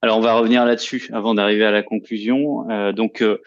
Alors, 0.00 0.16
on 0.18 0.20
va 0.20 0.34
revenir 0.34 0.64
là-dessus 0.64 1.10
avant 1.12 1.34
d'arriver 1.34 1.64
à 1.64 1.70
la 1.70 1.82
conclusion. 1.82 2.70
Euh, 2.70 2.92
donc, 2.92 3.20
euh, 3.20 3.42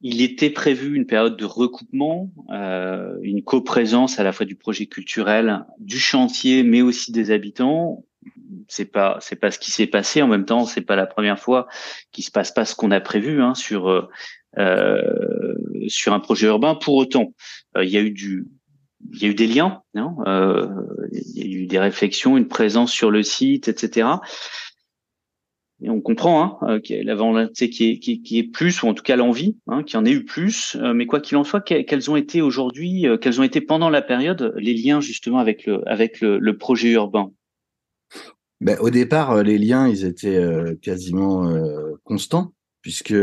il 0.00 0.22
était 0.22 0.50
prévu 0.50 0.94
une 0.94 1.06
période 1.06 1.36
de 1.36 1.44
recoupement, 1.44 2.30
euh, 2.50 3.18
une 3.22 3.42
coprésence 3.42 4.20
à 4.20 4.22
la 4.22 4.32
fois 4.32 4.46
du 4.46 4.54
projet 4.54 4.86
culturel, 4.86 5.64
du 5.80 5.98
chantier, 5.98 6.62
mais 6.62 6.82
aussi 6.82 7.10
des 7.10 7.32
habitants. 7.32 8.04
C'est 8.68 8.84
pas, 8.84 9.18
c'est 9.20 9.36
pas 9.36 9.50
ce 9.50 9.58
qui 9.58 9.72
s'est 9.72 9.88
passé. 9.88 10.22
En 10.22 10.28
même 10.28 10.44
temps, 10.44 10.66
c'est 10.66 10.82
pas 10.82 10.94
la 10.94 11.06
première 11.06 11.40
fois 11.40 11.66
qu'il 12.12 12.22
se 12.22 12.30
passe 12.30 12.52
pas 12.52 12.64
ce 12.64 12.76
qu'on 12.76 12.92
a 12.92 13.00
prévu 13.00 13.42
hein, 13.42 13.54
sur 13.54 14.08
sur 15.88 16.12
un 16.12 16.20
projet 16.20 16.46
urbain. 16.46 16.74
Pour 16.74 16.94
autant, 16.94 17.32
il 17.80 17.88
y 17.88 17.96
a 17.96 18.00
eu 18.00 18.10
du 18.10 18.46
il 19.12 19.22
y 19.22 19.26
a 19.26 19.28
eu 19.28 19.34
des 19.34 19.46
liens, 19.46 19.82
euh, 19.96 20.68
il 21.12 21.46
y 21.46 21.56
a 21.56 21.58
eu 21.60 21.66
des 21.66 21.78
réflexions, 21.78 22.36
une 22.36 22.48
présence 22.48 22.92
sur 22.92 23.10
le 23.10 23.22
site, 23.22 23.68
etc. 23.68 24.08
Et 25.80 25.90
on 25.90 26.00
comprend 26.00 26.42
hein, 26.42 26.58
euh, 26.68 26.80
qu'il 26.80 26.96
y 26.96 27.00
a 27.00 27.04
la 27.04 27.14
volonté 27.14 27.70
qui 27.70 27.90
est, 27.90 27.98
qui, 28.00 28.20
qui 28.20 28.38
est 28.38 28.50
plus, 28.50 28.82
ou 28.82 28.88
en 28.88 28.94
tout 28.94 29.04
cas 29.04 29.14
l'envie, 29.14 29.56
hein, 29.68 29.84
qu'il 29.84 29.94
y 29.94 30.02
en 30.02 30.04
ait 30.04 30.10
eu 30.12 30.24
plus. 30.24 30.76
Euh, 30.76 30.92
mais 30.92 31.06
quoi 31.06 31.20
qu'il 31.20 31.36
en 31.36 31.44
soit, 31.44 31.60
quels 31.60 32.10
ont 32.10 32.16
été 32.16 32.42
aujourd'hui, 32.42 33.06
quels 33.20 33.40
ont 33.40 33.44
été 33.44 33.60
pendant 33.60 33.88
la 33.88 34.02
période 34.02 34.52
les 34.56 34.74
liens 34.74 35.00
justement 35.00 35.38
avec 35.38 35.66
le 35.66 36.52
projet 36.56 36.90
urbain? 36.90 37.30
Ben, 38.60 38.76
Au 38.80 38.90
départ, 38.90 39.44
les 39.44 39.56
liens, 39.56 39.86
ils 39.86 40.04
étaient 40.04 40.76
quasiment 40.82 41.48
constants, 42.02 42.52
puisque 42.82 43.14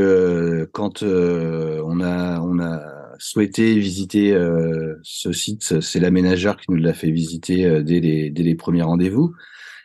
quand 0.72 1.04
on 1.04 2.00
a, 2.00 2.40
on 2.40 2.60
a 2.60 2.95
souhaité 3.20 3.78
visiter 3.78 4.34
euh, 4.34 4.96
ce 5.04 5.32
site, 5.32 5.82
c'est 5.82 6.00
l'aménageur 6.00 6.58
qui 6.58 6.66
nous 6.70 6.78
l'a 6.78 6.94
fait 6.94 7.12
visiter 7.12 7.66
euh, 7.66 7.84
dès, 7.84 8.00
les, 8.00 8.56
premiers 8.56 8.84
rendez-vous. 8.84 9.34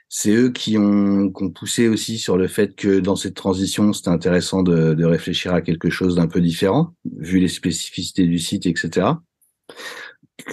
C'est 0.09 0.33
eux 0.33 0.51
qui 0.51 0.77
ont, 0.77 1.31
poussé 1.55 1.89
aussi 1.89 2.19
sur 2.19 2.37
le 2.37 2.49
fait 2.49 2.75
que 2.75 2.99
dans 2.99 3.17
cette 3.17 3.35
transition, 3.35 3.93
c'était 3.93 4.09
intéressant 4.09 4.63
de, 4.63 5.05
réfléchir 5.05 5.55
à 5.55 5.61
quelque 5.61 5.91
chose 5.91 6.17
d'un 6.17 6.27
peu 6.27 6.41
différent, 6.41 6.95
vu 7.19 7.39
les 7.39 7.49
spécificités 7.49 8.27
du 8.27 8.39
site, 8.39 8.67
etc. 8.67 9.09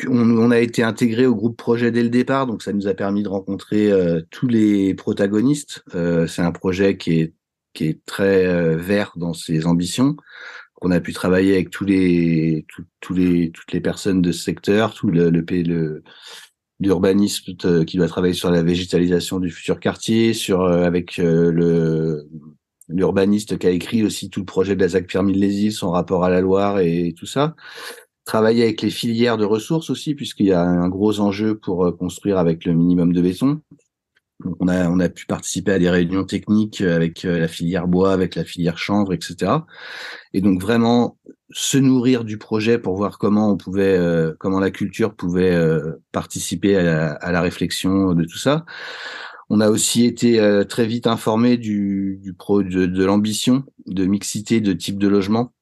On, 0.08 0.52
a 0.52 0.60
été 0.60 0.84
intégré 0.84 1.26
au 1.26 1.34
groupe 1.34 1.58
projet 1.58 1.92
dès 1.92 2.04
le 2.04 2.10
départ, 2.10 2.46
donc 2.46 2.62
ça 2.62 2.74
nous 2.74 2.88
a 2.88 2.94
permis 2.94 3.24
de 3.24 3.30
rencontrer 3.30 3.92
euh, 3.92 4.22
tous 4.30 4.48
les 4.48 4.94
protagonistes. 4.94 5.84
C'est 5.92 6.42
un 6.42 6.52
projet 6.52 6.98
qui 6.98 7.22
est, 7.22 7.34
qui 7.78 7.86
est 7.86 8.04
très 8.06 8.48
euh, 8.48 8.76
vert 8.76 9.14
dans 9.18 9.34
ses 9.34 9.68
ambitions 9.68 10.16
qu'on 10.74 10.90
a 10.90 11.00
pu 11.00 11.14
travailler 11.14 11.54
avec 11.54 11.70
tous 11.70 11.86
les, 11.86 12.66
tous 13.02 13.14
les, 13.14 13.52
toutes 13.52 13.72
les 13.72 13.82
personnes 13.82 14.22
de 14.22 14.32
ce 14.32 14.44
secteur, 14.44 14.94
tout 14.94 15.10
le, 15.10 15.30
le, 15.30 15.46
le 15.50 16.04
euh, 16.86 17.84
qui 17.84 17.98
doit 17.98 18.08
travailler 18.08 18.34
sur 18.34 18.50
la 18.50 18.64
végétalisation 18.64 19.40
du 19.40 19.52
futur 19.52 19.80
quartier, 19.80 20.34
sur 20.34 20.62
euh, 20.62 20.86
avec 20.86 21.18
le 21.18 22.28
l'urbaniste 22.90 23.58
qui 23.58 23.68
a 23.68 23.72
écrit 23.72 24.04
aussi 24.04 24.30
tout 24.30 24.40
le 24.40 24.46
projet 24.46 24.76
de 24.76 24.82
la 24.82 24.88
ZAC 24.88 25.08
Pierre 25.08 25.24
Mille 25.24 25.72
son 25.74 25.92
rapport 25.92 26.24
à 26.24 26.30
la 26.30 26.40
Loire 26.40 26.80
et 26.80 27.14
tout 27.18 27.26
ça. 27.26 27.54
Travailler 28.24 28.64
avec 28.64 28.82
les 28.82 28.90
filières 28.90 29.38
de 29.38 29.44
ressources 29.44 29.90
aussi, 29.90 30.16
puisqu'il 30.16 30.46
y 30.46 30.54
a 30.54 30.62
un 30.62 30.88
gros 30.88 31.20
enjeu 31.20 31.58
pour 31.58 31.98
construire 31.98 32.38
avec 32.38 32.64
le 32.64 32.74
minimum 32.74 33.12
de 33.12 33.22
béton. 33.22 33.62
On 34.60 34.68
a 34.68 34.90
on 34.90 35.00
a 35.00 35.10
pu 35.10 35.26
participer 35.26 35.72
à 35.72 35.80
des 35.80 35.90
réunions 35.90 36.24
techniques 36.24 36.82
avec 36.82 37.24
la 37.24 37.48
filière 37.48 37.88
bois, 37.88 38.14
avec 38.14 38.36
la 38.36 38.44
filière 38.44 38.78
chanvre, 38.78 39.14
etc. 39.14 39.52
Et 40.34 40.42
donc 40.42 40.62
vraiment 40.62 41.18
se 41.52 41.78
nourrir 41.78 42.24
du 42.24 42.38
projet 42.38 42.78
pour 42.78 42.96
voir 42.96 43.18
comment 43.18 43.52
on 43.52 43.58
pouvait, 43.58 43.98
euh, 43.98 44.34
comment 44.40 44.60
la 44.60 44.72
culture 44.72 45.16
pouvait 45.16 45.54
euh, 45.54 45.94
participer 46.12 46.76
à 46.76 46.84
la, 46.84 47.12
à 47.14 47.32
la, 47.32 47.42
réflexion 47.42 48.14
de 48.14 48.26
tout 48.26 48.38
ça. 48.38 48.66
On 49.50 49.62
a 49.62 49.70
aussi 49.70 50.06
été 50.06 50.42
euh, 50.42 50.66
très 50.66 50.86
vite 50.86 51.08
informé 51.08 51.58
du, 51.58 52.20
du 52.22 52.34
pro, 52.34 52.64
de, 52.64 52.86
de 52.86 53.06
l'ambition 53.06 53.64
de 53.86 54.06
mixité 54.06 54.60
de 54.60 54.74
type 54.74 54.98
de 55.00 55.08
logement, 55.08 55.54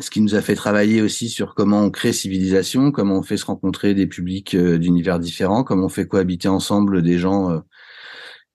ce 0.00 0.10
qui 0.10 0.20
nous 0.20 0.34
a 0.34 0.42
fait 0.42 0.56
travailler 0.56 1.00
aussi 1.00 1.28
sur 1.28 1.54
comment 1.54 1.82
on 1.82 1.90
crée 1.90 2.12
civilisation, 2.12 2.90
comment 2.90 3.18
on 3.18 3.22
fait 3.22 3.36
se 3.36 3.46
rencontrer 3.46 3.94
des 3.94 4.08
publics 4.08 4.56
d'univers 4.56 5.20
différents, 5.20 5.62
comment 5.62 5.86
on 5.86 5.88
fait 5.88 6.08
cohabiter 6.08 6.48
ensemble 6.48 7.02
des 7.02 7.18
gens 7.18 7.62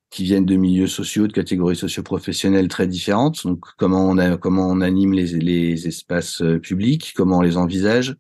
qui 0.10 0.24
viennent 0.24 0.46
de 0.46 0.56
milieux 0.56 0.88
sociaux, 0.88 1.28
de 1.28 1.34
catégories 1.34 1.76
socioprofessionnelles 1.76 2.68
très 2.68 2.88
différentes. 2.88 3.46
Donc, 3.46 3.64
comment 3.78 4.08
on 4.10 4.18
a, 4.18 4.38
comment 4.38 4.68
on 4.68 4.82
anime 4.82 5.14
les, 5.14 5.28
les 5.40 5.88
espaces 5.88 6.42
euh, 6.42 6.60
publics, 6.60 7.14
comment 7.16 7.38
on 7.38 7.42
les 7.42 7.58
envisage, 7.58 8.16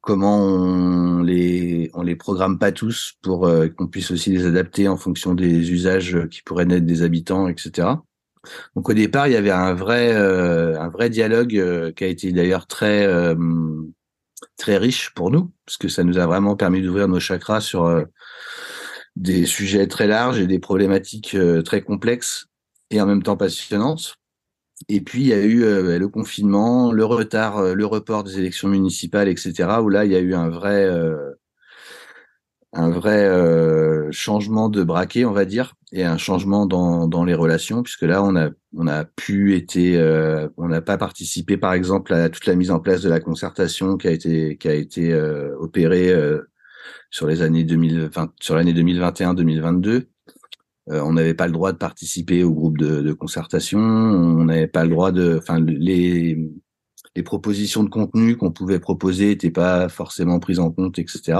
comment 0.00 0.42
on 0.42 1.22
les, 1.22 1.90
on 1.92 2.02
les 2.02 2.16
programme 2.16 2.58
pas 2.58 2.72
tous 2.72 3.14
pour 3.22 3.46
euh, 3.46 3.68
qu'on 3.68 3.88
puisse 3.88 4.10
aussi 4.10 4.30
les 4.30 4.46
adapter 4.46 4.88
en 4.88 4.96
fonction 4.96 5.34
des 5.34 5.70
usages 5.70 6.16
qui 6.30 6.42
pourraient 6.42 6.64
naître 6.64 6.86
des 6.86 7.02
habitants, 7.02 7.48
etc. 7.48 7.88
Donc, 8.74 8.88
au 8.88 8.94
départ, 8.94 9.28
il 9.28 9.34
y 9.34 9.36
avait 9.36 9.50
un 9.50 9.74
vrai, 9.74 10.14
euh, 10.14 10.80
un 10.80 10.88
vrai 10.88 11.10
dialogue 11.10 11.92
qui 11.94 12.04
a 12.04 12.06
été 12.06 12.32
d'ailleurs 12.32 12.66
très, 12.66 13.06
très 14.56 14.78
riche 14.78 15.10
pour 15.10 15.30
nous, 15.30 15.52
parce 15.66 15.76
que 15.76 15.88
ça 15.88 16.04
nous 16.04 16.16
a 16.16 16.26
vraiment 16.26 16.56
permis 16.56 16.80
d'ouvrir 16.80 17.08
nos 17.08 17.20
chakras 17.20 17.60
sur 17.60 18.06
des 19.18 19.46
sujets 19.46 19.86
très 19.88 20.06
larges 20.06 20.38
et 20.38 20.46
des 20.46 20.60
problématiques 20.60 21.34
euh, 21.34 21.62
très 21.62 21.82
complexes 21.82 22.46
et 22.90 23.00
en 23.00 23.06
même 23.06 23.22
temps 23.22 23.36
passionnantes. 23.36 24.14
Et 24.88 25.00
puis 25.00 25.22
il 25.22 25.26
y 25.28 25.32
a 25.32 25.42
eu 25.42 25.64
euh, 25.64 25.98
le 25.98 26.08
confinement, 26.08 26.92
le 26.92 27.04
retard, 27.04 27.58
euh, 27.58 27.74
le 27.74 27.84
report 27.84 28.22
des 28.22 28.38
élections 28.38 28.68
municipales, 28.68 29.28
etc. 29.28 29.80
Où 29.82 29.88
là 29.88 30.04
il 30.04 30.12
y 30.12 30.16
a 30.16 30.20
eu 30.20 30.34
un 30.34 30.48
vrai, 30.48 30.88
un 32.74 32.90
vrai 32.90 33.28
changement 34.12 34.68
de 34.68 34.84
braquet, 34.84 35.24
on 35.24 35.32
va 35.32 35.44
dire, 35.44 35.74
et 35.90 36.04
un 36.04 36.16
changement 36.16 36.66
dans, 36.66 37.08
dans 37.08 37.24
les 37.24 37.34
relations, 37.34 37.82
puisque 37.82 38.02
là 38.02 38.22
on 38.22 38.36
a 38.36 38.50
on 38.76 38.86
a 38.86 39.04
pu 39.04 39.56
été, 39.56 40.00
on 40.56 40.68
n'a 40.68 40.80
pas 40.80 40.96
participé 40.96 41.56
par 41.56 41.72
exemple 41.72 42.14
à 42.14 42.28
toute 42.28 42.46
la 42.46 42.54
mise 42.54 42.70
en 42.70 42.78
place 42.78 43.02
de 43.02 43.08
la 43.08 43.18
concertation 43.18 43.96
qui 43.96 44.06
a 44.06 44.12
été 44.12 44.56
qui 44.58 44.68
a 44.68 44.74
été 44.74 45.12
opérée 45.58 46.14
sur 47.10 47.26
les 47.26 47.42
années 47.42 47.64
2020, 47.64 48.32
sur 48.40 48.56
l'année 48.56 48.72
2021-2022. 48.72 50.06
on 50.88 51.12
n'avait 51.12 51.34
pas 51.34 51.46
le 51.46 51.52
droit 51.52 51.72
de 51.72 51.78
participer 51.78 52.44
au 52.44 52.52
groupe 52.52 52.78
de, 52.78 53.02
de 53.02 53.12
concertation, 53.12 53.78
on 53.78 54.44
n'avait 54.44 54.66
pas 54.66 54.84
le 54.84 54.90
droit 54.90 55.12
de, 55.12 55.38
enfin 55.38 55.60
les 55.60 56.38
les 57.18 57.22
propositions 57.24 57.82
de 57.82 57.90
contenu 57.90 58.36
qu'on 58.36 58.52
pouvait 58.52 58.78
proposer 58.78 59.26
n'étaient 59.26 59.50
pas 59.50 59.88
forcément 59.88 60.38
prises 60.38 60.60
en 60.60 60.70
compte, 60.70 60.98
etc. 61.00 61.38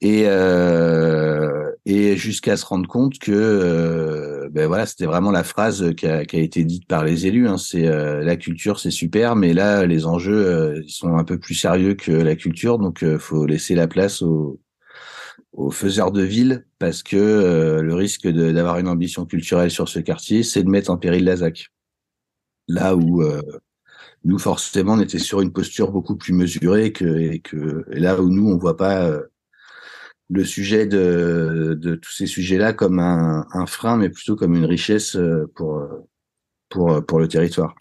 Et, 0.00 0.24
euh, 0.26 1.70
et 1.86 2.16
jusqu'à 2.16 2.56
se 2.56 2.64
rendre 2.64 2.88
compte 2.88 3.18
que 3.18 3.32
euh, 3.32 4.33
ben 4.54 4.68
voilà, 4.68 4.86
c'était 4.86 5.06
vraiment 5.06 5.32
la 5.32 5.42
phrase 5.42 5.92
qui 5.96 6.06
a, 6.06 6.24
qui 6.24 6.36
a, 6.36 6.38
été 6.40 6.64
dite 6.64 6.86
par 6.86 7.04
les 7.04 7.26
élus. 7.26 7.48
Hein, 7.48 7.58
c'est 7.58 7.88
euh, 7.88 8.22
la 8.22 8.36
culture, 8.36 8.78
c'est 8.78 8.92
super, 8.92 9.34
mais 9.34 9.52
là 9.52 9.84
les 9.84 10.06
enjeux 10.06 10.46
euh, 10.46 10.80
sont 10.86 11.16
un 11.16 11.24
peu 11.24 11.38
plus 11.38 11.54
sérieux 11.56 11.94
que 11.94 12.12
la 12.12 12.36
culture, 12.36 12.78
donc 12.78 13.02
euh, 13.02 13.18
faut 13.18 13.46
laisser 13.46 13.74
la 13.74 13.88
place 13.88 14.22
aux, 14.22 14.60
aux 15.52 15.70
faiseurs 15.72 16.12
de 16.12 16.22
ville 16.22 16.66
parce 16.78 17.02
que 17.02 17.16
euh, 17.16 17.82
le 17.82 17.94
risque 17.94 18.28
d'avoir 18.28 18.78
une 18.78 18.88
ambition 18.88 19.26
culturelle 19.26 19.72
sur 19.72 19.88
ce 19.88 19.98
quartier, 19.98 20.44
c'est 20.44 20.62
de 20.62 20.70
mettre 20.70 20.90
en 20.90 20.98
péril 20.98 21.24
la 21.24 21.36
ZAC. 21.36 21.70
Là 22.68 22.94
où 22.96 23.22
nous 24.24 24.38
forcément 24.38 24.94
on 24.94 25.00
était 25.00 25.18
sur 25.18 25.40
une 25.40 25.52
posture 25.52 25.90
beaucoup 25.92 26.16
plus 26.16 26.32
mesurée 26.32 26.92
que 26.92 27.04
et 27.04 27.40
que 27.40 27.84
et 27.92 28.00
là 28.00 28.20
où 28.20 28.30
nous 28.30 28.48
on 28.48 28.56
voit 28.56 28.76
pas 28.76 29.06
euh, 29.06 29.22
le 30.34 30.44
sujet 30.44 30.86
de, 30.86 31.76
de 31.80 31.94
tous 31.94 32.12
ces 32.12 32.26
sujets-là 32.26 32.72
comme 32.72 32.98
un, 32.98 33.46
un, 33.52 33.66
frein, 33.66 33.96
mais 33.96 34.10
plutôt 34.10 34.36
comme 34.36 34.54
une 34.54 34.64
richesse 34.66 35.16
euh, 35.16 35.50
pour 35.54 35.82
pour 36.68 37.04
pour 37.06 37.18
le 37.20 37.28
territoire. 37.28 37.74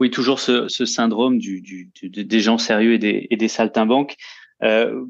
Oui, 0.00 0.10
toujours 0.10 0.40
ce, 0.40 0.66
ce 0.68 0.84
syndrome 0.84 1.38
du, 1.38 1.60
du, 1.60 1.90
des 2.02 2.40
gens 2.40 2.58
sérieux 2.58 2.94
et 2.94 2.98
des, 2.98 3.28
et 3.30 3.36
des 3.36 3.48
saltimbanques. 3.48 4.16
Euh, 4.62 5.04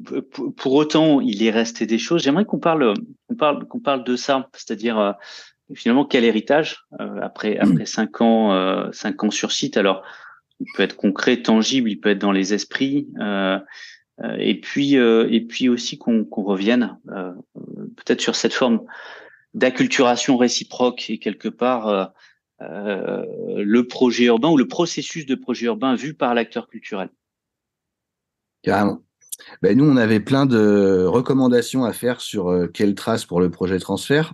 pour 0.57 0.73
autant, 0.73 1.21
il 1.21 1.43
est 1.43 1.51
resté 1.51 1.85
des 1.85 1.97
choses. 1.97 2.23
J'aimerais 2.23 2.45
qu'on 2.45 2.59
parle, 2.59 2.93
qu'on 3.27 3.35
parle, 3.35 3.67
qu'on 3.67 3.79
parle 3.79 4.03
de 4.03 4.15
ça, 4.15 4.47
c'est-à-dire 4.53 4.99
euh, 4.99 5.11
finalement 5.73 6.05
quel 6.05 6.23
héritage 6.23 6.85
euh, 6.99 7.19
après 7.21 7.57
après 7.57 7.85
cinq 7.85 8.21
ans, 8.21 8.91
cinq 8.91 9.23
ans 9.23 9.31
sur 9.31 9.51
site? 9.51 9.75
Alors, 9.75 10.03
il 10.59 10.67
peut 10.75 10.83
être 10.83 10.95
concret, 10.95 11.41
tangible, 11.41 11.89
il 11.89 11.99
peut 11.99 12.09
être 12.09 12.19
dans 12.19 12.31
les 12.31 12.53
esprits. 12.53 13.07
Euh, 14.21 14.27
euh 14.27 14.35
et 14.39 14.59
puis, 14.59 14.97
euh, 14.97 15.27
et 15.29 15.41
puis 15.41 15.69
aussi 15.69 15.97
qu'on 15.97 16.27
revienne 16.31 16.97
euh, 17.09 17.33
peut-être 17.97 18.21
sur 18.21 18.35
cette 18.35 18.53
forme 18.53 18.81
d'acculturation 19.53 20.37
réciproque 20.37 21.09
et 21.09 21.17
quelque 21.17 21.47
part 21.47 22.13
le 22.59 23.81
projet 23.83 24.25
urbain 24.25 24.49
ou 24.49 24.57
le 24.57 24.67
processus 24.67 25.25
de 25.25 25.35
projet 25.35 25.67
urbain 25.67 25.95
vu 25.95 26.13
par 26.13 26.33
l'acteur 26.33 26.67
culturel. 26.67 27.09
Carrément. 28.63 29.01
Ben, 29.61 29.77
nous, 29.77 29.85
on 29.85 29.97
avait 29.97 30.19
plein 30.19 30.45
de 30.45 31.05
recommandations 31.05 31.85
à 31.85 31.93
faire 31.93 32.19
sur 32.19 32.69
quelle 32.73 32.95
trace 32.95 33.25
pour 33.25 33.39
le 33.39 33.49
projet 33.49 33.79
transfert. 33.79 34.33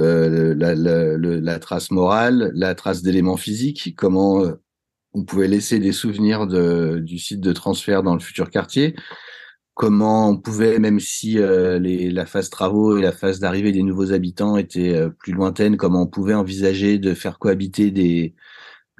Euh, 0.00 0.54
la, 0.54 0.74
la, 0.74 1.16
la, 1.16 1.58
trace 1.58 1.90
morale, 1.90 2.50
la 2.54 2.74
trace 2.74 3.02
d'éléments 3.02 3.38
physiques, 3.38 3.94
comment 3.96 4.44
on 5.16 5.24
pouvait 5.24 5.48
laisser 5.48 5.78
des 5.78 5.92
souvenirs 5.92 6.46
de, 6.46 6.98
du 7.02 7.18
site 7.18 7.40
de 7.40 7.52
transfert 7.52 8.02
dans 8.02 8.12
le 8.12 8.20
futur 8.20 8.50
quartier. 8.50 8.94
Comment 9.72 10.28
on 10.28 10.36
pouvait, 10.36 10.78
même 10.78 11.00
si 11.00 11.38
euh, 11.38 11.78
les, 11.78 12.10
la 12.10 12.26
phase 12.26 12.50
travaux 12.50 12.98
et 12.98 13.02
la 13.02 13.12
phase 13.12 13.40
d'arrivée 13.40 13.72
des 13.72 13.82
nouveaux 13.82 14.12
habitants 14.12 14.58
étaient 14.58 14.94
euh, 14.94 15.08
plus 15.08 15.32
lointaines, 15.32 15.78
comment 15.78 16.02
on 16.02 16.06
pouvait 16.06 16.34
envisager 16.34 16.98
de 16.98 17.14
faire 17.14 17.38
cohabiter 17.38 17.90
des, 17.90 18.34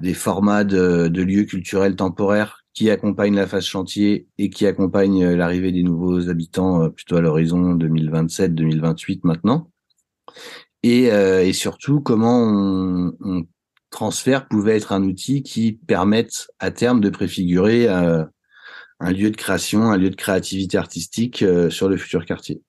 des 0.01 0.13
formats 0.15 0.63
de, 0.63 1.07
de 1.07 1.21
lieux 1.21 1.43
culturels 1.43 1.95
temporaires 1.95 2.63
qui 2.73 2.89
accompagnent 2.89 3.35
la 3.35 3.47
phase 3.47 3.65
chantier 3.65 4.27
et 4.39 4.49
qui 4.49 4.65
accompagnent 4.65 5.23
euh, 5.23 5.35
l'arrivée 5.35 5.71
des 5.71 5.83
nouveaux 5.83 6.29
habitants 6.29 6.89
plutôt 6.89 7.17
à 7.17 7.21
l'horizon 7.21 7.75
2027-2028 7.75 9.19
maintenant. 9.23 9.69
Et, 10.83 11.05
et, 11.05 11.53
surtout, 11.53 12.01
comment 12.01 12.39
on, 12.39 13.11
on 13.19 13.43
transfert 13.89 14.47
pouvait 14.47 14.77
être 14.77 14.91
un 14.91 15.03
outil 15.03 15.43
qui 15.43 15.73
permette 15.73 16.47
à 16.59 16.71
terme 16.71 17.01
de 17.01 17.09
préfigurer 17.09 17.87
euh, 17.87 18.23
un 18.99 19.11
lieu 19.11 19.31
de 19.31 19.37
création, 19.37 19.91
un 19.91 19.97
lieu 19.97 20.09
de 20.09 20.15
créativité 20.15 20.77
artistique 20.77 21.41
euh, 21.43 21.69
sur 21.69 21.89
le 21.89 21.97
futur 21.97 22.25
quartier. 22.25 22.61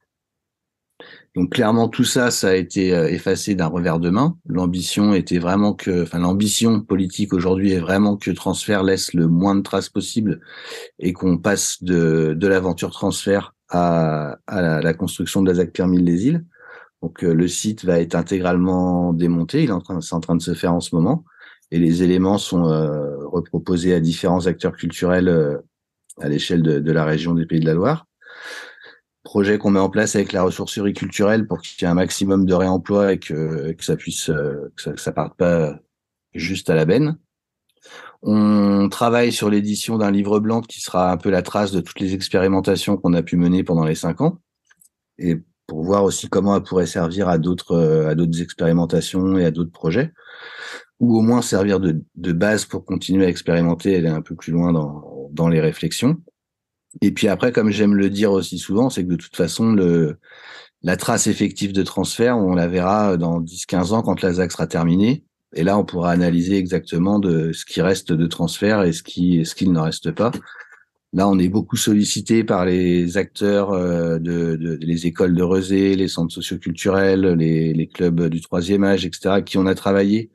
Donc 1.35 1.53
clairement 1.53 1.89
tout 1.89 2.05
ça, 2.05 2.31
ça 2.31 2.49
a 2.49 2.55
été 2.55 2.95
euh, 2.95 3.09
effacé 3.09 3.55
d'un 3.55 3.67
revers 3.67 4.01
de 4.01 4.11
main. 4.11 4.37
L'ambition 4.47 5.15
était 5.15 5.39
vraiment 5.39 5.73
que, 5.73 6.03
enfin 6.03 6.19
l'ambition 6.19 6.81
politique 6.81 7.33
aujourd'hui 7.33 7.73
est 7.73 7.81
vraiment 7.81 8.17
que 8.17 8.31
transfert 8.31 8.83
laisse 8.83 9.13
le 9.15 9.29
moins 9.29 9.55
de 9.55 9.63
traces 9.63 9.89
possible 9.89 10.41
et 10.99 11.13
qu'on 11.13 11.39
passe 11.39 11.83
de, 11.83 12.35
de 12.37 12.47
l'aventure 12.49 12.91
transfert 12.91 13.55
à, 13.69 14.39
à 14.47 14.63
la, 14.63 14.81
la, 14.81 14.95
construction 14.95 15.43
de 15.43 15.49
la 15.49 15.55
ZAC 15.55 15.73
Pierre 15.73 15.89
les 15.89 16.27
îles. 16.27 16.45
Donc 17.03 17.23
euh, 17.25 17.33
le 17.33 17.49
site 17.49 17.85
va 17.85 18.01
être 18.01 18.15
intégralement 18.15 19.13
démonté, 19.13 19.63
il 19.63 19.71
est 19.71 19.73
en 19.73 19.81
train, 19.81 20.01
c'est 20.01 20.15
en 20.15 20.21
train 20.21 20.37
de 20.37 20.43
se 20.43 20.55
faire 20.55 20.73
en 20.73 20.81
ce 20.81 20.95
moment, 20.95 21.25
et 21.71 21.79
les 21.79 22.03
éléments 22.03 22.39
sont 22.39 22.69
euh, 22.69 23.25
reproposés 23.27 23.95
à 23.95 24.01
différents 24.01 24.47
acteurs 24.47 24.77
culturels 24.77 25.29
euh, 25.29 25.59
à 26.21 26.29
l'échelle 26.29 26.63
de, 26.63 26.81
de, 26.81 26.93
la 26.93 27.05
région 27.05 27.35
des 27.35 27.47
Pays 27.47 27.61
de 27.61 27.67
la 27.67 27.75
Loire. 27.75 28.07
Projet 29.23 29.59
qu'on 29.59 29.71
met 29.71 29.81
en 29.81 29.91
place 29.91 30.17
avec 30.17 30.33
la 30.33 30.43
ressourcerie 30.43 30.95
culturelle 30.95 31.47
pour 31.47 31.61
qu'il 31.61 31.81
y 31.83 31.85
ait 31.85 31.91
un 31.91 31.95
maximum 31.95 32.47
de 32.47 32.55
réemploi 32.55 33.13
et 33.13 33.19
que, 33.19 33.73
que 33.73 33.85
ça 33.85 33.95
puisse, 33.95 34.27
que 34.27 34.83
ça, 34.83 34.93
que 34.93 35.01
ça 35.01 35.13
parte 35.13 35.37
pas 35.37 35.79
juste 36.35 36.71
à 36.71 36.75
la 36.75 36.87
benne. 36.87 37.19
On 38.23 38.89
travaille 38.89 39.33
sur 39.33 39.51
l'édition 39.51 39.99
d'un 39.99 40.11
livre 40.11 40.41
blanc 40.41 40.61
qui 40.61 40.81
sera 40.81 41.13
un 41.13 41.17
peu 41.17 41.31
la 41.31 41.43
trace 41.43 41.73
de 41.73 41.81
toutes 41.81 42.01
les 42.01 42.15
expérimentations 42.15 42.97
qu'on 42.97 43.13
a 43.13 43.23
pu 43.23 43.37
mener 43.37 43.63
pendant 43.63 43.85
les 43.85 43.95
cinq 43.95 44.21
ans. 44.21 44.39
Et 45.19 45.43
pour 45.69 45.85
voir 45.85 46.03
aussi 46.03 46.29
comment 46.29 46.57
elle 46.57 46.63
pourrait 46.63 46.87
servir 46.87 47.29
à 47.29 47.39
d'autres 47.39 47.73
euh, 47.73 48.09
à 48.09 48.17
d'autres 48.17 48.43
expérimentations 48.43 49.39
et 49.39 49.45
à 49.45 49.53
d'autres 49.53 49.71
projets. 49.71 50.13
Ou 50.99 51.17
au 51.17 51.21
moins 51.21 51.43
servir 51.43 51.79
de, 51.79 52.03
base 52.33 52.65
pour 52.65 52.85
continuer 52.85 53.27
à 53.27 53.29
expérimenter 53.29 53.95
aller 53.95 54.09
un 54.09 54.23
peu 54.23 54.35
plus 54.35 54.51
loin 54.51 54.73
dans, 54.73 55.29
dans 55.31 55.49
les 55.49 55.61
réflexions. 55.61 56.17
Et 57.03 57.13
puis 57.13 57.29
après 57.29 57.53
comme 57.53 57.71
j'aime 57.71 57.95
le 57.95 58.11
dire 58.11 58.33
aussi 58.33 58.59
souvent 58.59 58.91
c'est 58.91 59.05
que 59.05 59.11
de 59.11 59.17
toute 59.17 59.37
façon 59.37 59.73
le 59.73 60.19
la 60.83 60.97
trace 60.97 61.27
effective 61.27 61.73
de 61.73 61.83
transfert 61.83 62.39
on 62.39 62.55
la 62.55 62.67
verra 62.67 63.17
dans 63.17 63.41
10-15 63.41 63.93
ans 63.93 64.03
quand 64.03 64.23
la 64.23 64.33
ZAC 64.33 64.51
sera 64.51 64.67
terminée. 64.67 65.25
Et 65.55 65.65
là 65.65 65.79
on 65.79 65.85
pourra 65.85 66.11
analyser 66.11 66.57
exactement 66.57 67.19
de 67.19 67.53
ce 67.53 67.67
qui 67.67 67.83
reste 67.83 68.13
de 68.13 68.27
transfert 68.27 68.83
et 68.83 68.93
ce 68.93 69.03
qui 69.03 69.45
ce 69.45 69.55
qu'il 69.55 69.71
ne 69.71 69.81
reste 69.81 70.11
pas 70.13 70.33
Là, 71.15 71.27
on 71.27 71.39
est 71.39 71.49
beaucoup 71.49 71.77
sollicité 71.77 72.45
par 72.45 72.67
les 72.67 73.17
acteurs 73.17 73.71
euh, 73.71 74.19
de, 74.19 74.57
de, 74.57 74.79
les 74.83 75.07
écoles 75.07 75.35
de 75.35 75.43
Rezé, 75.43 75.97
les 75.97 76.09
centres 76.09 76.35
socioculturels, 76.35 77.35
les, 77.35 77.73
les 77.73 77.87
clubs 77.87 78.29
du 78.29 78.43
troisième 78.43 78.85
âge, 78.85 79.07
etc., 79.07 79.43
qui 79.45 79.57
on 79.57 79.67
a 79.67 79.75
travaillé 79.75 80.31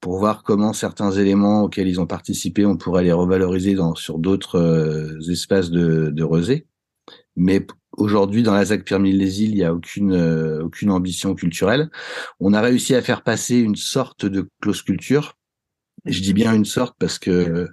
pour 0.00 0.18
voir 0.18 0.42
comment 0.42 0.72
certains 0.72 1.10
éléments 1.12 1.64
auxquels 1.64 1.88
ils 1.88 2.00
ont 2.00 2.06
participé, 2.06 2.64
on 2.64 2.76
pourrait 2.76 3.04
les 3.04 3.12
revaloriser 3.12 3.74
dans, 3.74 3.94
sur 3.94 4.18
d'autres 4.18 4.58
euh, 4.58 5.30
espaces 5.30 5.70
de, 5.70 6.10
de 6.10 6.22
Rezé. 6.22 6.66
Mais 7.36 7.66
aujourd'hui, 7.96 8.42
dans 8.42 8.54
la 8.54 8.64
ZAC 8.64 8.84
Pierre-Mille-les-Îles, 8.84 9.50
il 9.50 9.56
n'y 9.56 9.64
a 9.64 9.74
aucune, 9.74 10.12
euh, 10.12 10.64
aucune 10.64 10.90
ambition 10.90 11.34
culturelle. 11.34 11.90
On 12.40 12.54
a 12.54 12.60
réussi 12.60 12.94
à 12.94 13.02
faire 13.02 13.22
passer 13.22 13.58
une 13.58 13.76
sorte 13.76 14.26
de 14.26 14.48
close 14.60 14.82
culture. 14.82 15.36
je 16.06 16.20
dis 16.20 16.32
bien 16.32 16.54
une 16.54 16.64
sorte 16.64 16.96
parce 16.98 17.18
que 17.18 17.68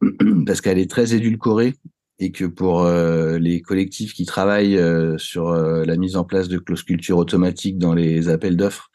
parce 0.46 0.60
qu'elle 0.60 0.78
est 0.78 0.90
très 0.90 1.14
édulcorée 1.14 1.74
et 2.18 2.32
que 2.32 2.44
pour 2.44 2.82
euh, 2.82 3.38
les 3.38 3.60
collectifs 3.60 4.14
qui 4.14 4.24
travaillent 4.24 4.78
euh, 4.78 5.18
sur 5.18 5.48
euh, 5.48 5.84
la 5.84 5.96
mise 5.96 6.16
en 6.16 6.24
place 6.24 6.48
de 6.48 6.58
clauses 6.58 6.82
culture 6.82 7.18
automatiques 7.18 7.78
dans 7.78 7.94
les 7.94 8.28
appels 8.28 8.56
d'offres, 8.56 8.90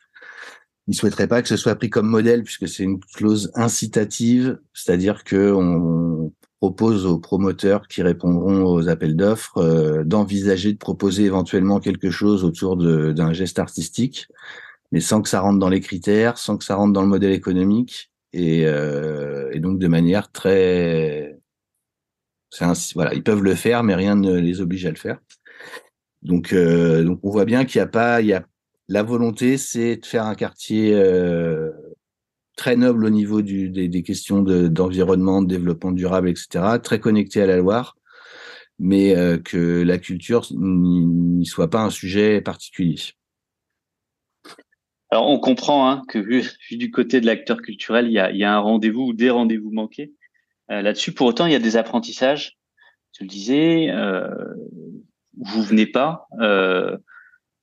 ils 0.87 0.95
souhaiteraient 0.95 1.27
pas 1.27 1.41
que 1.41 1.47
ce 1.47 1.57
soit 1.57 1.75
pris 1.75 1.89
comme 1.89 2.07
modèle 2.07 2.43
puisque 2.43 2.67
c'est 2.67 2.83
une 2.83 2.99
clause 2.99 3.51
incitative, 3.53 4.59
c'est-à-dire 4.73 5.23
que 5.23 5.51
on 5.51 6.33
propose 6.59 7.05
aux 7.05 7.19
promoteurs 7.19 7.87
qui 7.87 8.01
répondront 8.01 8.65
aux 8.65 8.87
appels 8.87 9.15
d'offres 9.15 10.03
d'envisager 10.03 10.73
de 10.73 10.77
proposer 10.77 11.23
éventuellement 11.23 11.79
quelque 11.79 12.11
chose 12.11 12.43
autour 12.43 12.77
d'un 12.77 13.33
geste 13.33 13.59
artistique, 13.59 14.27
mais 14.91 14.99
sans 14.99 15.21
que 15.21 15.29
ça 15.29 15.39
rentre 15.39 15.59
dans 15.59 15.69
les 15.69 15.79
critères, 15.79 16.37
sans 16.37 16.57
que 16.57 16.63
ça 16.63 16.75
rentre 16.75 16.93
dans 16.93 17.01
le 17.01 17.07
modèle 17.07 17.31
économique 17.31 18.11
et, 18.33 18.65
euh, 18.65 19.49
et 19.51 19.59
donc 19.59 19.79
de 19.79 19.87
manière 19.87 20.31
très 20.31 21.37
voilà 22.95 23.13
ils 23.13 23.23
peuvent 23.23 23.43
le 23.43 23.55
faire 23.55 23.83
mais 23.83 23.95
rien 23.95 24.15
ne 24.15 24.37
les 24.37 24.61
oblige 24.61 24.85
à 24.85 24.89
le 24.89 24.97
faire. 24.97 25.19
Donc 26.21 26.53
euh, 26.53 27.03
donc 27.03 27.19
on 27.23 27.31
voit 27.31 27.45
bien 27.45 27.65
qu'il 27.65 27.79
n'y 27.79 27.83
a 27.83 27.87
pas 27.87 28.21
il 28.21 28.27
y 28.27 28.33
a 28.33 28.45
la 28.87 29.03
volonté 29.03 29.57
c'est 29.57 29.97
de 29.97 30.05
faire 30.05 30.25
un 30.25 30.35
quartier 30.35 30.93
euh, 30.93 31.71
très 32.55 32.75
noble 32.75 33.05
au 33.05 33.09
niveau 33.09 33.41
du, 33.41 33.69
des, 33.69 33.87
des 33.87 34.03
questions 34.03 34.41
d'environnement 34.41 35.41
de, 35.41 35.47
développement 35.47 35.91
durable 35.91 36.29
etc 36.29 36.77
très 36.83 36.99
connecté 36.99 37.41
à 37.41 37.47
la 37.47 37.57
Loire 37.57 37.95
mais 38.77 39.15
euh, 39.15 39.37
que 39.37 39.83
la 39.83 39.97
culture 39.97 40.47
n'y 40.51 41.45
soit 41.45 41.69
pas 41.69 41.83
un 41.83 41.89
sujet 41.89 42.41
particulier 42.41 42.97
alors, 45.12 45.28
on 45.28 45.39
comprend 45.39 45.89
hein, 45.89 46.04
que 46.08 46.17
vu, 46.17 46.50
du 46.71 46.89
côté 46.89 47.19
de 47.19 47.26
l'acteur 47.26 47.62
culturel, 47.62 48.08
il 48.08 48.13
y 48.13 48.43
a, 48.43 48.54
un 48.54 48.60
rendez-vous 48.60 49.08
ou 49.08 49.13
des 49.13 49.30
rendez-vous 49.30 49.71
manqués 49.71 50.13
euh, 50.71 50.82
là-dessus. 50.82 51.12
Pour 51.12 51.28
autant, 51.28 51.45
il 51.45 51.52
y 51.52 51.56
a 51.56 51.60
des 51.60 51.76
apprentissages. 51.76 52.58
Tu 53.12 53.24
le 53.24 53.30
disais, 53.30 53.89
euh, 53.89 54.30
vous 55.38 55.62
venez 55.63 55.86
pas, 55.86 56.28
euh, 56.39 56.97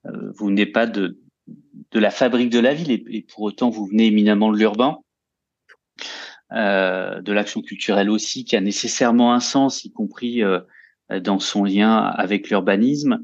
vous 0.05 0.47
venez 0.47 0.67
pas 0.67 0.85
de 0.85 1.19
de 1.91 1.99
la 1.99 2.11
fabrique 2.11 2.51
de 2.51 2.59
la 2.59 2.75
ville 2.75 2.91
et, 2.91 3.23
pour 3.23 3.41
autant 3.41 3.71
vous 3.71 3.87
venez 3.87 4.05
éminemment 4.05 4.51
de 4.51 4.57
l'urbain, 4.57 4.99
de 6.51 7.31
l'action 7.31 7.63
culturelle 7.63 8.11
aussi 8.11 8.45
qui 8.45 8.55
a 8.55 8.61
nécessairement 8.61 9.33
un 9.33 9.39
sens, 9.39 9.85
y 9.85 9.91
compris 9.91 10.43
dans 11.09 11.39
son 11.39 11.63
lien 11.63 11.97
avec 11.97 12.51
l'urbanisme. 12.51 13.23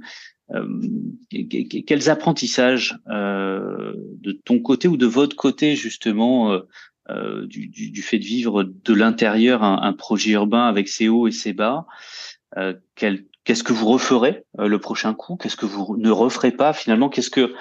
Quels 1.29 2.10
apprentissages 2.10 2.97
de 3.08 4.31
ton 4.45 4.60
côté 4.60 4.88
ou 4.88 4.97
de 4.97 5.05
votre 5.05 5.36
côté 5.36 5.75
justement 5.75 6.60
euh, 7.10 7.45
du, 7.45 7.67
du, 7.67 7.91
du, 7.91 8.01
fait 8.01 8.19
de 8.19 8.23
vivre 8.23 8.63
de 8.63 8.93
l'intérieur 8.93 9.63
un, 9.63 9.93
projet 9.93 10.31
urbain 10.31 10.67
avec 10.67 10.88
ses 10.88 11.08
hauts 11.08 11.27
et 11.27 11.31
ses 11.31 11.53
bas. 11.53 11.86
Euh, 12.58 12.73
Qu'est-ce 13.45 13.63
que 13.63 13.73
vous 13.73 13.86
referez 13.86 14.43
euh, 14.60 14.67
le 14.67 14.79
prochain 14.79 15.13
coup? 15.13 15.38
Qu'est-ce 15.38 15.55
que 15.55 15.67
vous 15.67 15.95
ne 15.97 16.10
referez 16.10 16.51
pas? 16.51 16.73
Finalement 16.73 17.10
Qu'est-ce 17.10 17.29
que 17.29 17.53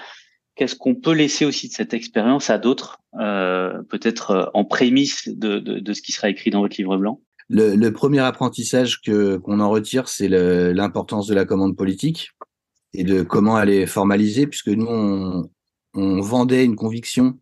qu'est-ce 0.56 0.76
qu'on 0.76 0.94
peut 0.94 1.12
laisser 1.12 1.44
aussi 1.44 1.68
de 1.68 1.74
cette 1.74 1.92
expérience 1.92 2.48
à 2.48 2.58
d'autres, 2.58 3.00
euh, 3.20 3.82
peut-être 3.90 4.30
euh, 4.30 4.44
en 4.54 4.64
prémisse 4.64 5.28
de, 5.28 5.58
de, 5.58 5.80
de, 5.80 5.92
ce 5.92 6.00
qui 6.00 6.12
sera 6.12 6.30
écrit 6.30 6.50
dans 6.50 6.60
votre 6.60 6.76
livre 6.78 6.96
blanc? 6.96 7.20
Le, 7.50 7.74
le 7.74 7.92
premier 7.92 8.20
apprentissage 8.20 9.02
que 9.02 9.36
qu'on 9.36 9.60
en 9.60 9.68
retire, 9.68 10.08
c'est 10.08 10.28
l'importance 10.28 11.26
de 11.26 11.34
la 11.34 11.44
commande 11.44 11.76
politique 11.76 12.30
et 12.94 13.04
de 13.04 13.22
comment 13.22 13.60
elle 13.60 13.70
est 13.70 13.86
formalisée, 13.86 14.46
puisque 14.46 14.68
nous 14.68 14.86
on, 14.86 15.50
on 15.94 16.20
vendait 16.20 16.64
une 16.64 16.76
conviction 16.76 17.38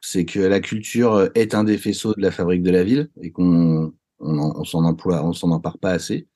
c'est 0.00 0.24
que 0.24 0.40
la 0.40 0.60
culture 0.60 1.30
est 1.34 1.54
un 1.54 1.64
des 1.64 1.78
faisceaux 1.78 2.14
de 2.14 2.22
la 2.22 2.30
fabrique 2.30 2.62
de 2.62 2.70
la 2.70 2.84
ville 2.84 3.10
et 3.20 3.30
qu'on 3.30 3.92
on, 4.20 4.64
s'en 4.64 4.84
emploie, 4.84 5.24
on 5.24 5.32
s'en 5.32 5.50
empare 5.50 5.78
pas 5.78 5.90
assez. 5.90 6.28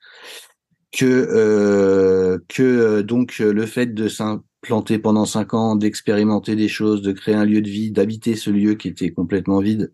Que 0.92 1.06
euh, 1.06 2.38
que 2.48 3.00
donc 3.00 3.38
le 3.38 3.64
fait 3.64 3.94
de 3.94 4.08
s'implanter 4.08 4.98
pendant 4.98 5.24
cinq 5.24 5.54
ans, 5.54 5.74
d'expérimenter 5.74 6.54
des 6.54 6.68
choses, 6.68 7.00
de 7.00 7.12
créer 7.12 7.34
un 7.34 7.46
lieu 7.46 7.62
de 7.62 7.68
vie, 7.68 7.92
d'habiter 7.92 8.36
ce 8.36 8.50
lieu 8.50 8.74
qui 8.74 8.88
était 8.88 9.10
complètement 9.10 9.60
vide, 9.60 9.90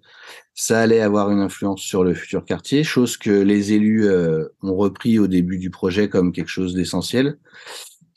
ça 0.55 0.81
allait 0.81 1.01
avoir 1.01 1.31
une 1.31 1.39
influence 1.39 1.83
sur 1.83 2.03
le 2.03 2.15
futur 2.15 2.45
quartier, 2.45 2.83
chose 2.83 3.17
que 3.17 3.31
les 3.31 3.73
élus 3.73 4.09
euh, 4.09 4.47
ont 4.63 4.75
repris 4.75 5.21
au 5.21 5.29
début 5.29 5.59
du 5.59 5.71
projet 5.71 6.09
comme 6.09 6.33
quelque 6.33 6.51
chose 6.51 6.75
d'essentiel 6.75 7.39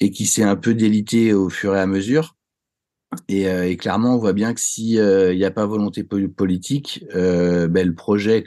et 0.01 0.09
qui 0.09 0.25
s'est 0.25 0.43
un 0.43 0.57
peu 0.57 0.73
délité 0.73 1.31
au 1.31 1.49
fur 1.49 1.75
et 1.75 1.79
à 1.79 1.85
mesure. 1.85 2.35
Et, 3.27 3.47
euh, 3.47 3.69
et, 3.69 3.77
clairement, 3.77 4.15
on 4.15 4.17
voit 4.17 4.33
bien 4.33 4.53
que 4.53 4.59
s'il 4.59 4.99
euh, 4.99 5.33
n'y 5.35 5.45
a 5.45 5.51
pas 5.51 5.65
volonté 5.65 6.03
politique, 6.03 7.05
euh, 7.15 7.67
ben, 7.67 7.87
le 7.87 7.93
projet, 7.93 8.45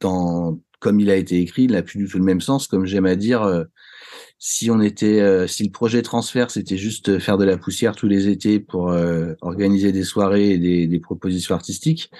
comme 0.00 1.00
il 1.00 1.10
a 1.10 1.16
été 1.16 1.40
écrit, 1.40 1.66
n'a 1.66 1.82
plus 1.82 1.98
du 1.98 2.08
tout 2.08 2.18
le 2.18 2.24
même 2.24 2.40
sens. 2.40 2.68
Comme 2.68 2.86
j'aime 2.86 3.06
à 3.06 3.16
dire, 3.16 3.42
euh, 3.42 3.64
si 4.38 4.70
on 4.70 4.80
si 4.80 5.64
le 5.64 5.70
projet 5.70 6.02
transfert, 6.02 6.50
c'était 6.50 6.76
juste 6.78 7.18
faire 7.18 7.38
de 7.38 7.44
la 7.44 7.58
poussière 7.58 7.96
tous 7.96 8.08
les 8.08 8.28
étés 8.28 8.60
pour 8.60 8.94
organiser 9.40 9.92
des 9.92 10.04
soirées 10.04 10.52
et 10.52 10.86
des, 10.86 11.00
propositions 11.00 11.54
artistiques, 11.54 12.10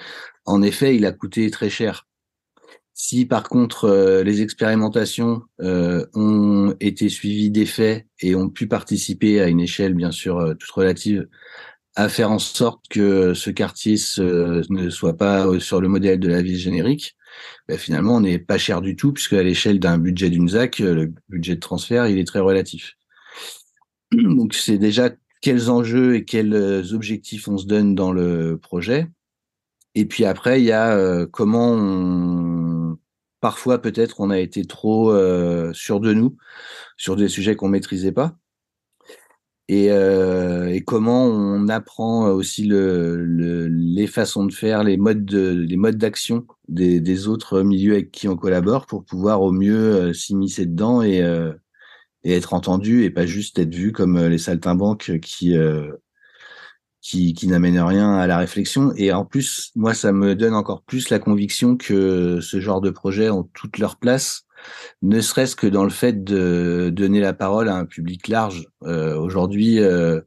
en 0.45 0.61
effet, 0.61 0.95
il 0.95 1.05
a 1.05 1.11
coûté 1.11 1.49
très 1.49 1.69
cher. 1.69 2.07
Si 2.97 3.25
par 3.25 3.43
contre 3.49 4.23
les 4.23 4.41
expérimentations 4.41 5.41
ont 5.59 6.73
été 6.79 7.09
suivies 7.09 7.51
d'effets 7.51 8.07
et 8.21 8.35
ont 8.35 8.49
pu 8.49 8.67
participer 8.67 9.41
à 9.41 9.49
une 9.49 9.59
échelle 9.59 9.93
bien 9.93 10.11
sûr 10.11 10.55
toute 10.57 10.71
relative 10.71 11.27
à 11.95 12.09
faire 12.09 12.31
en 12.31 12.39
sorte 12.39 12.85
que 12.89 13.33
ce 13.33 13.49
quartier 13.49 13.95
ne 14.17 14.89
soit 14.89 15.17
pas 15.17 15.47
euh, 15.47 15.59
sur 15.59 15.79
le 15.79 15.87
modèle 15.87 16.19
de 16.19 16.27
la 16.27 16.41
ville 16.41 16.57
générique, 16.57 17.15
ben 17.67 17.77
finalement, 17.77 18.17
on 18.17 18.21
n'est 18.21 18.39
pas 18.39 18.57
cher 18.57 18.81
du 18.81 18.95
tout, 18.95 19.13
puisque 19.13 19.33
à 19.33 19.43
l'échelle 19.43 19.79
d'un 19.79 19.97
budget 19.97 20.29
d'une 20.29 20.49
ZAC, 20.49 20.81
euh, 20.81 20.93
le 20.93 21.13
budget 21.29 21.55
de 21.55 21.59
transfert, 21.59 22.07
il 22.07 22.17
est 22.17 22.27
très 22.27 22.39
relatif. 22.39 22.95
Donc, 24.11 24.53
c'est 24.53 24.77
déjà 24.77 25.09
quels 25.41 25.69
enjeux 25.69 26.15
et 26.15 26.25
quels 26.25 26.53
euh, 26.53 26.93
objectifs 26.93 27.47
on 27.47 27.57
se 27.57 27.65
donne 27.65 27.95
dans 27.95 28.11
le 28.11 28.57
projet. 28.57 29.07
Et 29.95 30.05
puis 30.05 30.25
après, 30.25 30.61
il 30.61 30.65
y 30.65 30.71
a 30.71 31.25
comment 31.27 31.71
on... 31.73 32.97
parfois 33.41 33.81
peut-être 33.81 34.19
on 34.19 34.29
a 34.29 34.39
été 34.39 34.65
trop 34.65 35.13
sûr 35.73 35.99
de 35.99 36.13
nous 36.13 36.37
sur 36.97 37.15
des 37.15 37.29
sujets 37.29 37.55
qu'on 37.55 37.69
maîtrisait 37.69 38.11
pas. 38.11 38.37
Et, 39.67 39.91
euh, 39.91 40.67
et, 40.67 40.81
comment 40.81 41.25
on 41.25 41.67
apprend 41.69 42.27
aussi 42.29 42.65
le, 42.65 43.15
le, 43.25 43.67
les 43.67 44.05
façons 44.05 44.45
de 44.45 44.53
faire, 44.53 44.83
les 44.83 44.95
modes 44.95 45.25
de, 45.25 45.49
les 45.49 45.75
modes 45.75 45.97
d'action 45.97 46.45
des, 46.67 46.99
des, 46.99 47.27
autres 47.27 47.63
milieux 47.63 47.93
avec 47.93 48.11
qui 48.11 48.27
on 48.27 48.37
collabore 48.37 48.85
pour 48.85 49.03
pouvoir 49.03 49.41
au 49.41 49.51
mieux 49.51 49.95
euh, 49.95 50.13
s'immiscer 50.13 50.67
dedans 50.67 51.01
et, 51.01 51.23
euh, 51.23 51.51
et, 52.23 52.33
être 52.33 52.53
entendu 52.53 53.05
et 53.05 53.09
pas 53.09 53.25
juste 53.25 53.57
être 53.57 53.73
vu 53.73 53.91
comme 53.91 54.17
euh, 54.17 54.29
les 54.29 54.37
saltimbanques 54.37 55.19
qui 55.19 55.57
euh, 55.57 55.91
qui, 57.05 57.35
qui 57.35 57.47
n'amènent 57.47 57.79
rien 57.79 58.15
à 58.15 58.25
la 58.25 58.39
réflexion. 58.39 58.91
Et 58.95 59.13
en 59.13 59.25
plus, 59.25 59.71
moi, 59.75 59.93
ça 59.93 60.11
me 60.11 60.33
donne 60.33 60.55
encore 60.55 60.81
plus 60.81 61.11
la 61.11 61.19
conviction 61.19 61.77
que 61.77 62.39
ce 62.41 62.59
genre 62.59 62.81
de 62.81 62.89
projets 62.89 63.29
ont 63.29 63.43
toute 63.53 63.77
leur 63.77 63.97
place 63.97 64.47
ne 65.03 65.21
serait-ce 65.21 65.55
que 65.55 65.67
dans 65.67 65.83
le 65.83 65.91
fait 65.91 66.23
de 66.23 66.89
donner 66.91 67.19
la 67.19 67.33
parole 67.33 67.69
à 67.69 67.75
un 67.75 67.85
public 67.85 68.27
large. 68.27 68.65
Euh, 68.85 69.15
Aujourd'hui, 69.19 69.79
euh, 69.79 70.19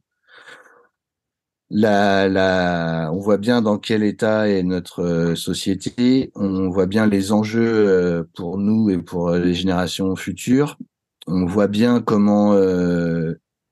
la, 1.69 2.29
la, 2.29 3.11
on 3.13 3.19
voit 3.19 3.39
bien 3.39 3.61
dans 3.61 3.79
quel 3.79 4.05
état 4.05 4.49
est 4.49 4.63
notre 4.63 5.03
euh, 5.03 5.35
société, 5.35 6.31
on 6.37 6.69
voit 6.71 6.87
bien 6.87 7.07
les 7.07 7.33
enjeux 7.33 7.89
euh, 7.89 8.23
pour 8.37 8.57
nous 8.57 8.89
et 8.91 8.99
pour 8.99 9.33
les 9.33 9.55
générations 9.55 10.15
futures. 10.15 10.79
On 11.27 11.45
voit 11.45 11.67
bien 11.67 12.01
comment 12.01 12.55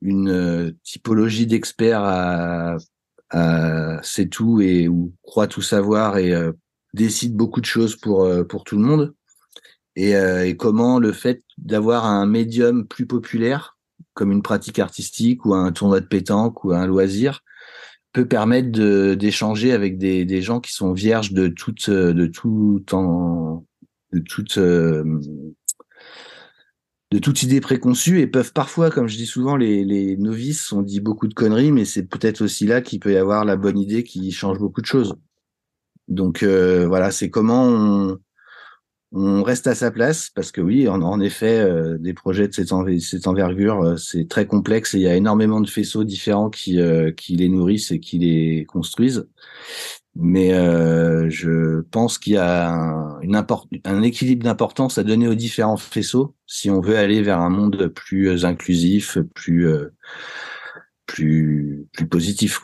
une 0.03 0.77
typologie 0.83 1.47
d'experts 1.47 2.03
a, 2.03 2.77
sait 3.33 4.29
tout 4.29 4.61
et 4.61 4.89
ou 4.89 5.13
croit 5.23 5.47
tout 5.47 5.63
savoir 5.63 6.19
et 6.19 6.33
décide 6.95 7.35
beaucoup 7.35 7.61
de 7.61 7.67
choses 7.67 7.97
pour 7.97 8.29
pour 8.49 8.65
tout 8.65 8.77
le 8.77 8.85
monde. 8.85 9.15
Et, 9.97 10.15
euh, 10.15 10.47
et 10.47 10.57
comment 10.57 10.99
le 10.99 11.13
fait 11.13 11.43
d'avoir 11.57 12.05
un 12.05 12.27
médium 12.27 12.87
plus 12.87 13.07
populaire, 13.07 13.79
comme 14.13 14.31
une 14.31 14.43
pratique 14.43 14.79
artistique 14.79 15.45
ou 15.47 15.55
un 15.55 15.73
tournoi 15.73 16.01
de 16.01 16.07
pétanque 16.07 16.65
ou 16.65 16.73
un 16.73 16.87
loisir, 16.87 17.41
peut 18.13 18.29
permettre 18.29 18.71
d'échanger 19.15 19.73
avec 19.73 19.99
des, 19.99 20.25
des, 20.25 20.43
gens 20.43 20.61
qui 20.61 20.73
sont 20.73 20.93
vierges 20.93 21.33
de 21.33 21.49
toute 21.49 21.91
de 21.91 22.27
tout 22.27 22.85
en, 22.93 23.67
de 24.13 24.21
toute 24.21 24.59
euh, 24.59 25.21
de 27.17 27.21
toute 27.21 27.43
idée 27.43 27.63
préconçue 27.63 28.21
et 28.21 28.27
peuvent 28.27 28.53
parfois, 28.53 28.91
comme 28.91 29.09
je 29.09 29.17
dis 29.17 29.25
souvent, 29.25 29.57
les, 29.57 29.87
les 29.87 30.19
novices 30.19 30.71
ont 30.73 30.83
dit 30.83 31.01
beaucoup 31.01 31.29
de 31.29 31.33
conneries, 31.33 31.73
mais 31.73 31.87
c'est 31.87 32.03
peut-être 32.03 32.43
aussi 32.43 32.67
là 32.67 32.83
qu'il 32.83 33.01
peut 33.01 33.15
y 33.15 33.17
avoir 33.17 33.47
la 33.47 33.57
bonne 33.57 33.79
idée 33.79 34.05
qui 34.05 34.31
change 34.33 34.59
beaucoup 34.59 34.83
de 34.83 34.87
choses. 34.87 35.17
Donc 36.09 36.43
euh, 36.43 36.87
voilà, 36.87 37.11
c'est 37.11 37.31
comment 37.31 37.65
on, 37.65 38.19
on 39.19 39.43
reste 39.43 39.67
à 39.67 39.75
sa 39.75 39.91
place 39.91 40.29
parce 40.29 40.53
que 40.53 40.61
oui, 40.61 40.89
en, 40.89 41.21
effet, 41.21 41.59
euh, 41.59 41.97
des 41.97 42.13
projets 42.13 42.49
de 42.49 42.53
cette, 42.53 43.27
envergure, 43.27 43.81
euh, 43.81 43.97
c'est 43.97 44.29
très 44.29 44.47
complexe 44.47 44.93
et 44.93 44.99
il 44.99 45.03
y 45.05 45.09
a 45.09 45.17
énormément 45.17 45.63
de 45.63 45.69
faisceaux 45.69 46.05
différents 46.05 46.51
qui, 46.51 46.79
euh, 46.81 47.13
les 47.31 47.49
nourrissent 47.49 47.93
et 47.93 47.99
qui 47.99 48.19
les 48.19 48.67
construisent. 48.67 49.27
Mais 50.19 50.51
je 51.31 51.83
pense 51.91 52.17
qu'il 52.17 52.35
y 52.35 52.39
a 52.39 52.71
un, 52.71 54.03
équilibre 54.03 54.45
d'importance 54.45 54.97
à 54.97 55.05
donner 55.05 55.29
aux 55.29 55.35
différents 55.35 55.77
faisceaux 55.77 56.35
si 56.47 56.71
on 56.71 56.81
veut 56.81 56.97
aller 56.97 57.21
vers 57.21 57.39
un 57.39 57.51
monde 57.51 57.89
plus 57.89 58.47
inclusif, 58.47 59.19
plus 59.35 59.69
positif. 62.11 62.63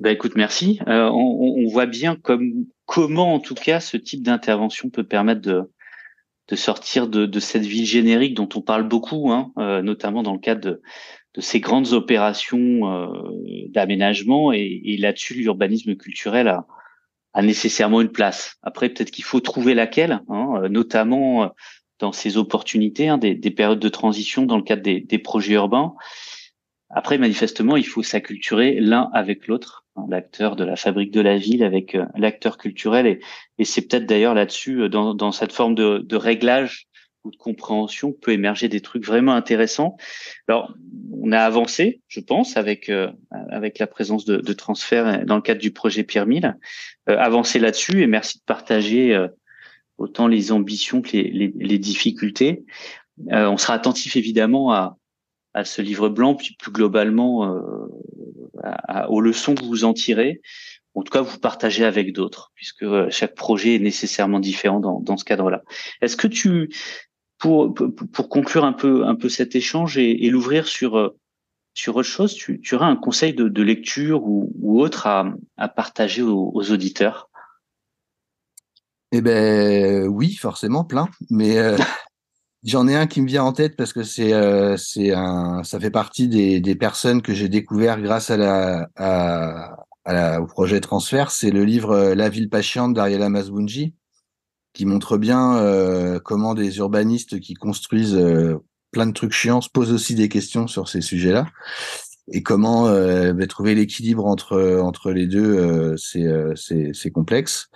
Ben 0.00 0.10
écoute, 0.10 0.32
merci. 0.36 0.80
on, 0.86 1.66
voit 1.70 1.86
bien 1.86 2.16
comme 2.16 2.66
comment, 2.90 3.34
en 3.34 3.38
tout 3.38 3.54
cas, 3.54 3.78
ce 3.78 3.96
type 3.96 4.24
d'intervention 4.24 4.90
peut 4.90 5.04
permettre 5.04 5.42
de, 5.42 6.56
sortir 6.56 7.06
de, 7.06 7.38
cette 7.38 7.62
ville 7.62 7.86
générique 7.86 8.34
dont 8.34 8.48
on 8.56 8.62
parle 8.62 8.88
beaucoup, 8.88 9.30
hein, 9.30 9.52
euh, 9.58 9.80
notamment 9.80 10.24
dans 10.24 10.32
le 10.32 10.40
cadre 10.40 10.60
de, 10.60 11.40
ces 11.40 11.60
grandes 11.60 11.92
opérations 11.92 12.90
euh, 12.90 13.06
d'aménagement. 13.68 14.52
Et, 14.52 14.80
et 14.84 14.96
là-dessus, 14.96 15.34
l'urbanisme 15.34 15.94
culturel 15.94 16.48
a, 16.48 16.66
nécessairement 17.40 18.00
une 18.00 18.10
place. 18.10 18.56
Après, 18.60 18.88
peut-être 18.88 19.12
qu'il 19.12 19.22
faut 19.22 19.38
trouver 19.38 19.74
laquelle, 19.74 20.22
hein, 20.28 20.62
notamment 20.68 21.52
dans 22.00 22.10
ces 22.10 22.38
opportunités, 22.38 23.06
hein, 23.06 23.18
des, 23.18 23.36
des, 23.36 23.52
périodes 23.52 23.78
de 23.78 23.88
transition 23.88 24.46
dans 24.46 24.56
le 24.56 24.64
cadre 24.64 24.82
des, 24.82 24.98
des 25.00 25.18
projets 25.20 25.54
urbains. 25.54 25.94
Après, 26.88 27.18
manifestement, 27.18 27.76
il 27.76 27.86
faut 27.86 28.02
s'acculturer 28.02 28.80
l'un 28.80 29.10
avec 29.12 29.46
l'autre, 29.46 29.79
l'acteur 30.08 30.56
de 30.56 30.64
la 30.64 30.76
fabrique 30.76 31.10
de 31.10 31.20
la 31.20 31.36
ville 31.36 31.62
avec 31.62 31.94
euh, 31.94 32.04
l'acteur 32.16 32.58
culturel. 32.58 33.06
Et, 33.06 33.20
et 33.58 33.64
c'est 33.64 33.82
peut-être 33.82 34.06
d'ailleurs 34.06 34.34
là-dessus, 34.34 34.82
euh, 34.82 34.88
dans, 34.88 35.14
dans, 35.14 35.32
cette 35.32 35.52
forme 35.52 35.74
de, 35.74 35.98
de, 35.98 36.16
réglage 36.16 36.88
ou 37.24 37.30
de 37.30 37.36
compréhension, 37.36 38.12
peut 38.12 38.32
émerger 38.32 38.68
des 38.68 38.80
trucs 38.80 39.04
vraiment 39.04 39.34
intéressants. 39.34 39.96
Alors, 40.48 40.74
on 41.12 41.32
a 41.32 41.38
avancé, 41.38 42.00
je 42.08 42.20
pense, 42.20 42.56
avec 42.56 42.88
euh, 42.88 43.10
avec 43.50 43.78
la 43.78 43.86
présence 43.86 44.24
de, 44.24 44.38
de 44.38 44.52
transferts 44.52 45.26
dans 45.26 45.36
le 45.36 45.42
cadre 45.42 45.60
du 45.60 45.70
projet 45.70 46.02
Pierre 46.02 46.26
Mille. 46.26 46.56
Euh, 47.08 47.18
avancé 47.18 47.58
là-dessus 47.58 48.02
et 48.02 48.06
merci 48.06 48.38
de 48.38 48.44
partager 48.44 49.26
autant 49.98 50.28
les 50.28 50.50
ambitions 50.50 51.02
que 51.02 51.12
les, 51.12 51.30
les, 51.30 51.52
les 51.54 51.78
difficultés. 51.78 52.64
on 53.28 53.58
sera 53.58 53.74
attentif 53.74 54.16
évidemment 54.16 54.72
à, 54.72 54.96
à 55.54 55.64
ce 55.64 55.82
livre 55.82 56.08
blanc, 56.08 56.34
puis 56.34 56.56
plus 56.58 56.72
globalement 56.72 57.60
aux 59.08 59.20
leçons 59.20 59.54
que 59.54 59.64
vous 59.64 59.84
en 59.84 59.92
tirez. 59.92 60.40
En 60.94 61.02
tout 61.02 61.12
cas, 61.12 61.20
vous 61.20 61.38
partagez 61.38 61.84
avec 61.84 62.12
d'autres, 62.12 62.50
puisque 62.54 62.84
chaque 63.10 63.34
projet 63.34 63.76
est 63.76 63.80
nécessairement 63.80 64.40
différent 64.40 64.80
dans, 64.80 65.00
dans 65.00 65.16
ce 65.16 65.24
cadre-là. 65.24 65.62
Est-ce 66.00 66.16
que 66.16 66.26
tu, 66.26 66.68
pour, 67.38 67.72
pour 67.74 68.28
conclure 68.28 68.64
un 68.64 68.72
peu, 68.72 69.06
un 69.06 69.14
peu 69.14 69.28
cet 69.28 69.54
échange 69.54 69.98
et, 69.98 70.26
et 70.26 70.30
l'ouvrir 70.30 70.66
sur 70.66 71.14
sur 71.74 71.96
autre 71.96 72.08
chose, 72.08 72.34
tu, 72.34 72.60
tu 72.60 72.74
auras 72.74 72.86
un 72.86 72.96
conseil 72.96 73.32
de, 73.32 73.48
de 73.48 73.62
lecture 73.62 74.24
ou, 74.24 74.52
ou, 74.60 74.80
autre 74.80 75.06
à, 75.06 75.32
à 75.56 75.68
partager 75.68 76.22
aux, 76.22 76.50
aux 76.52 76.72
auditeurs? 76.72 77.30
Eh 79.12 79.20
ben 79.20 80.06
oui, 80.06 80.34
forcément 80.34 80.84
plein, 80.84 81.08
mais 81.30 81.58
euh, 81.58 81.76
j'en 82.64 82.88
ai 82.88 82.94
un 82.94 83.06
qui 83.06 83.20
me 83.22 83.26
vient 83.26 83.44
en 83.44 83.52
tête 83.52 83.76
parce 83.76 83.92
que 83.92 84.02
c'est 84.02 84.32
euh, 84.32 84.76
c'est 84.76 85.12
un 85.12 85.62
ça 85.64 85.80
fait 85.80 85.90
partie 85.90 86.28
des, 86.28 86.60
des 86.60 86.74
personnes 86.74 87.22
que 87.22 87.32
j'ai 87.32 87.48
découvert 87.48 88.00
grâce 88.00 88.30
à 88.30 88.36
la, 88.36 88.88
à, 88.96 89.76
la 90.06 90.40
au 90.40 90.46
projet 90.46 90.80
transfert. 90.80 91.30
C'est 91.30 91.50
le 91.50 91.64
livre 91.64 91.90
euh, 91.92 92.14
La 92.14 92.28
ville 92.28 92.50
patiente 92.50 92.94
d'Ariela 92.94 93.28
Masbunji 93.28 93.94
qui 94.72 94.86
montre 94.86 95.18
bien 95.18 95.56
euh, 95.56 96.20
comment 96.20 96.54
des 96.54 96.78
urbanistes 96.78 97.40
qui 97.40 97.54
construisent 97.54 98.14
euh, 98.14 98.58
plein 98.92 99.06
de 99.06 99.12
trucs 99.12 99.32
chiants, 99.32 99.60
se 99.60 99.68
pose 99.68 99.92
aussi 99.92 100.14
des 100.14 100.28
questions 100.28 100.66
sur 100.66 100.88
ces 100.88 101.00
sujets-là. 101.00 101.46
Et 102.32 102.42
comment 102.42 102.86
euh, 102.86 103.32
bah, 103.32 103.46
trouver 103.48 103.74
l'équilibre 103.74 104.26
entre 104.26 104.80
entre 104.80 105.10
les 105.10 105.26
deux, 105.26 105.96
c'est 105.96 106.28
c'est 106.92 107.10
complexe. 107.10 107.68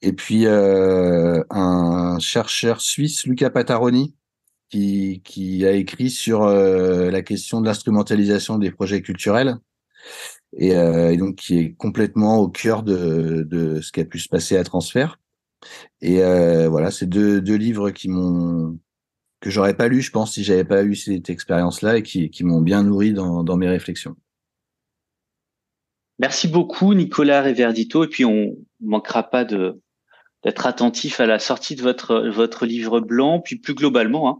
Et 0.00 0.12
puis 0.12 0.46
euh, 0.46 1.42
un 1.50 2.18
chercheur 2.20 2.80
suisse, 2.80 3.26
Luca 3.26 3.50
Pataroni, 3.50 4.14
qui 4.68 5.64
a 5.64 5.72
écrit 5.72 6.10
sur 6.10 6.42
euh, 6.42 7.10
la 7.10 7.22
question 7.22 7.60
de 7.60 7.66
l'instrumentalisation 7.66 8.58
des 8.58 8.70
projets 8.70 9.02
culturels. 9.02 9.56
Et, 10.56 10.68
et, 10.70 11.16
donc 11.18 11.36
qui 11.36 11.58
est 11.58 11.72
complètement 11.74 12.38
au 12.38 12.48
cœur 12.48 12.82
de, 12.82 13.80
ce 13.82 13.92
qui 13.92 14.00
a 14.00 14.04
pu 14.06 14.18
se 14.18 14.28
passer 14.28 14.56
à 14.56 14.64
transfert. 14.64 15.20
Et 16.00 16.20
voilà, 16.68 16.90
c'est 16.90 17.06
deux, 17.06 17.40
livres 17.40 17.90
qui 17.90 18.08
m'ont 18.08 18.78
que 19.40 19.50
j'aurais 19.50 19.76
pas 19.76 19.88
lu, 19.88 20.00
je 20.00 20.10
pense, 20.10 20.32
si 20.32 20.42
j'avais 20.42 20.64
pas 20.64 20.82
eu 20.82 20.96
cette 20.96 21.30
expérience-là 21.30 21.98
et 21.98 22.02
qui, 22.02 22.44
m'ont 22.44 22.60
bien 22.60 22.82
nourri 22.82 23.12
dans, 23.12 23.44
dans, 23.44 23.56
mes 23.56 23.68
réflexions. 23.68 24.16
Merci 26.18 26.48
beaucoup, 26.48 26.94
Nicolas 26.94 27.42
Reverdito. 27.42 28.04
Et 28.04 28.08
puis, 28.08 28.24
on 28.24 28.56
manquera 28.80 29.22
pas 29.22 29.44
de 29.44 29.80
d'être 30.44 30.66
attentif 30.66 31.20
à 31.20 31.26
la 31.26 31.38
sortie 31.38 31.74
de 31.74 31.82
votre 31.82 32.28
votre 32.28 32.66
livre 32.66 33.00
blanc, 33.00 33.40
puis 33.40 33.56
plus 33.56 33.74
globalement 33.74 34.28
hein, 34.28 34.38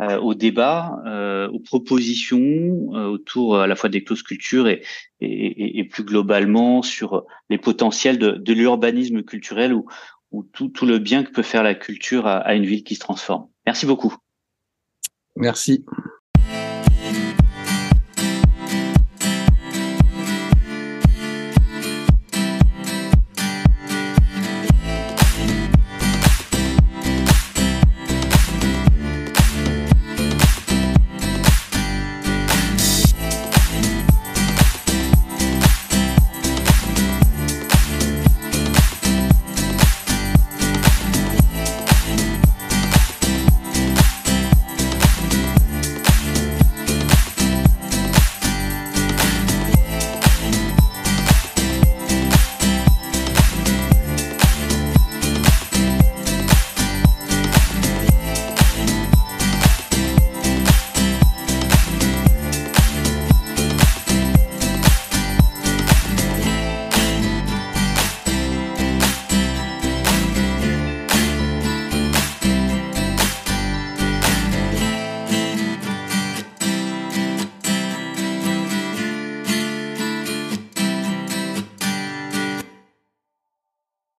euh, 0.00 0.18
au 0.18 0.34
débat, 0.34 1.02
euh, 1.06 1.48
aux 1.48 1.58
propositions 1.58 2.94
euh, 2.94 3.06
autour 3.06 3.58
à 3.58 3.66
la 3.66 3.76
fois 3.76 3.90
des 3.90 4.02
clauses 4.02 4.22
culture 4.22 4.68
et, 4.68 4.82
et, 5.20 5.78
et, 5.78 5.84
plus 5.84 6.04
globalement 6.04 6.80
sur 6.80 7.26
les 7.50 7.58
potentiels 7.58 8.18
de, 8.18 8.30
de 8.30 8.52
l'urbanisme 8.52 9.22
culturel 9.22 9.74
ou, 9.74 9.86
ou 10.30 10.42
tout, 10.42 10.68
tout, 10.68 10.86
le 10.86 10.98
bien 10.98 11.22
que 11.22 11.30
peut 11.30 11.42
faire 11.42 11.62
la 11.62 11.74
culture 11.74 12.26
à, 12.26 12.38
à 12.38 12.54
une 12.54 12.64
ville 12.64 12.84
qui 12.84 12.94
se 12.94 13.00
transforme. 13.00 13.48
Merci 13.66 13.84
beaucoup. 13.84 14.14
Merci. 15.36 15.84